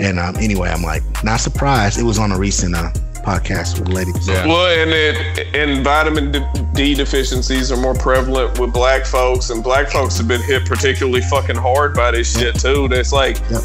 [0.00, 1.98] And um, anyway, I'm like not surprised.
[1.98, 2.90] It was on a recent uh,
[3.24, 4.12] podcast with lady.
[4.22, 4.46] Yeah.
[4.46, 6.32] Well, and it and vitamin
[6.74, 11.20] D deficiencies are more prevalent with black folks, and black folks have been hit particularly
[11.22, 12.88] fucking hard by this shit too.
[12.88, 13.40] That's like.
[13.50, 13.62] Yep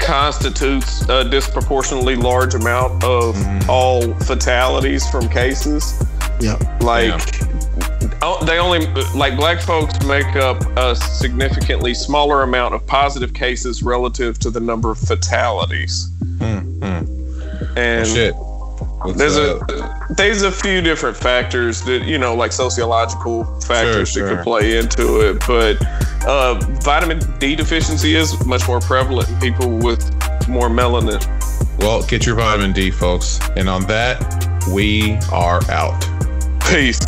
[0.00, 3.68] constitutes a disproportionately large amount of mm.
[3.68, 6.02] all fatalities from cases.
[6.40, 6.56] Yeah.
[6.80, 7.59] Like yeah.
[8.44, 14.38] They only like black folks make up a significantly smaller amount of positive cases relative
[14.40, 16.10] to the number of fatalities.
[16.38, 17.78] Mm-hmm.
[17.78, 18.34] And oh, shit.
[18.34, 24.28] What's there's a there's a few different factors that you know like sociological factors sure,
[24.28, 25.78] that could play into it, but
[26.26, 30.04] uh, vitamin D deficiency is much more prevalent in people with
[30.48, 31.24] more melanin.
[31.78, 33.40] Well, get your vitamin D, folks.
[33.56, 34.20] And on that,
[34.70, 36.06] we are out.
[36.68, 37.00] Peace.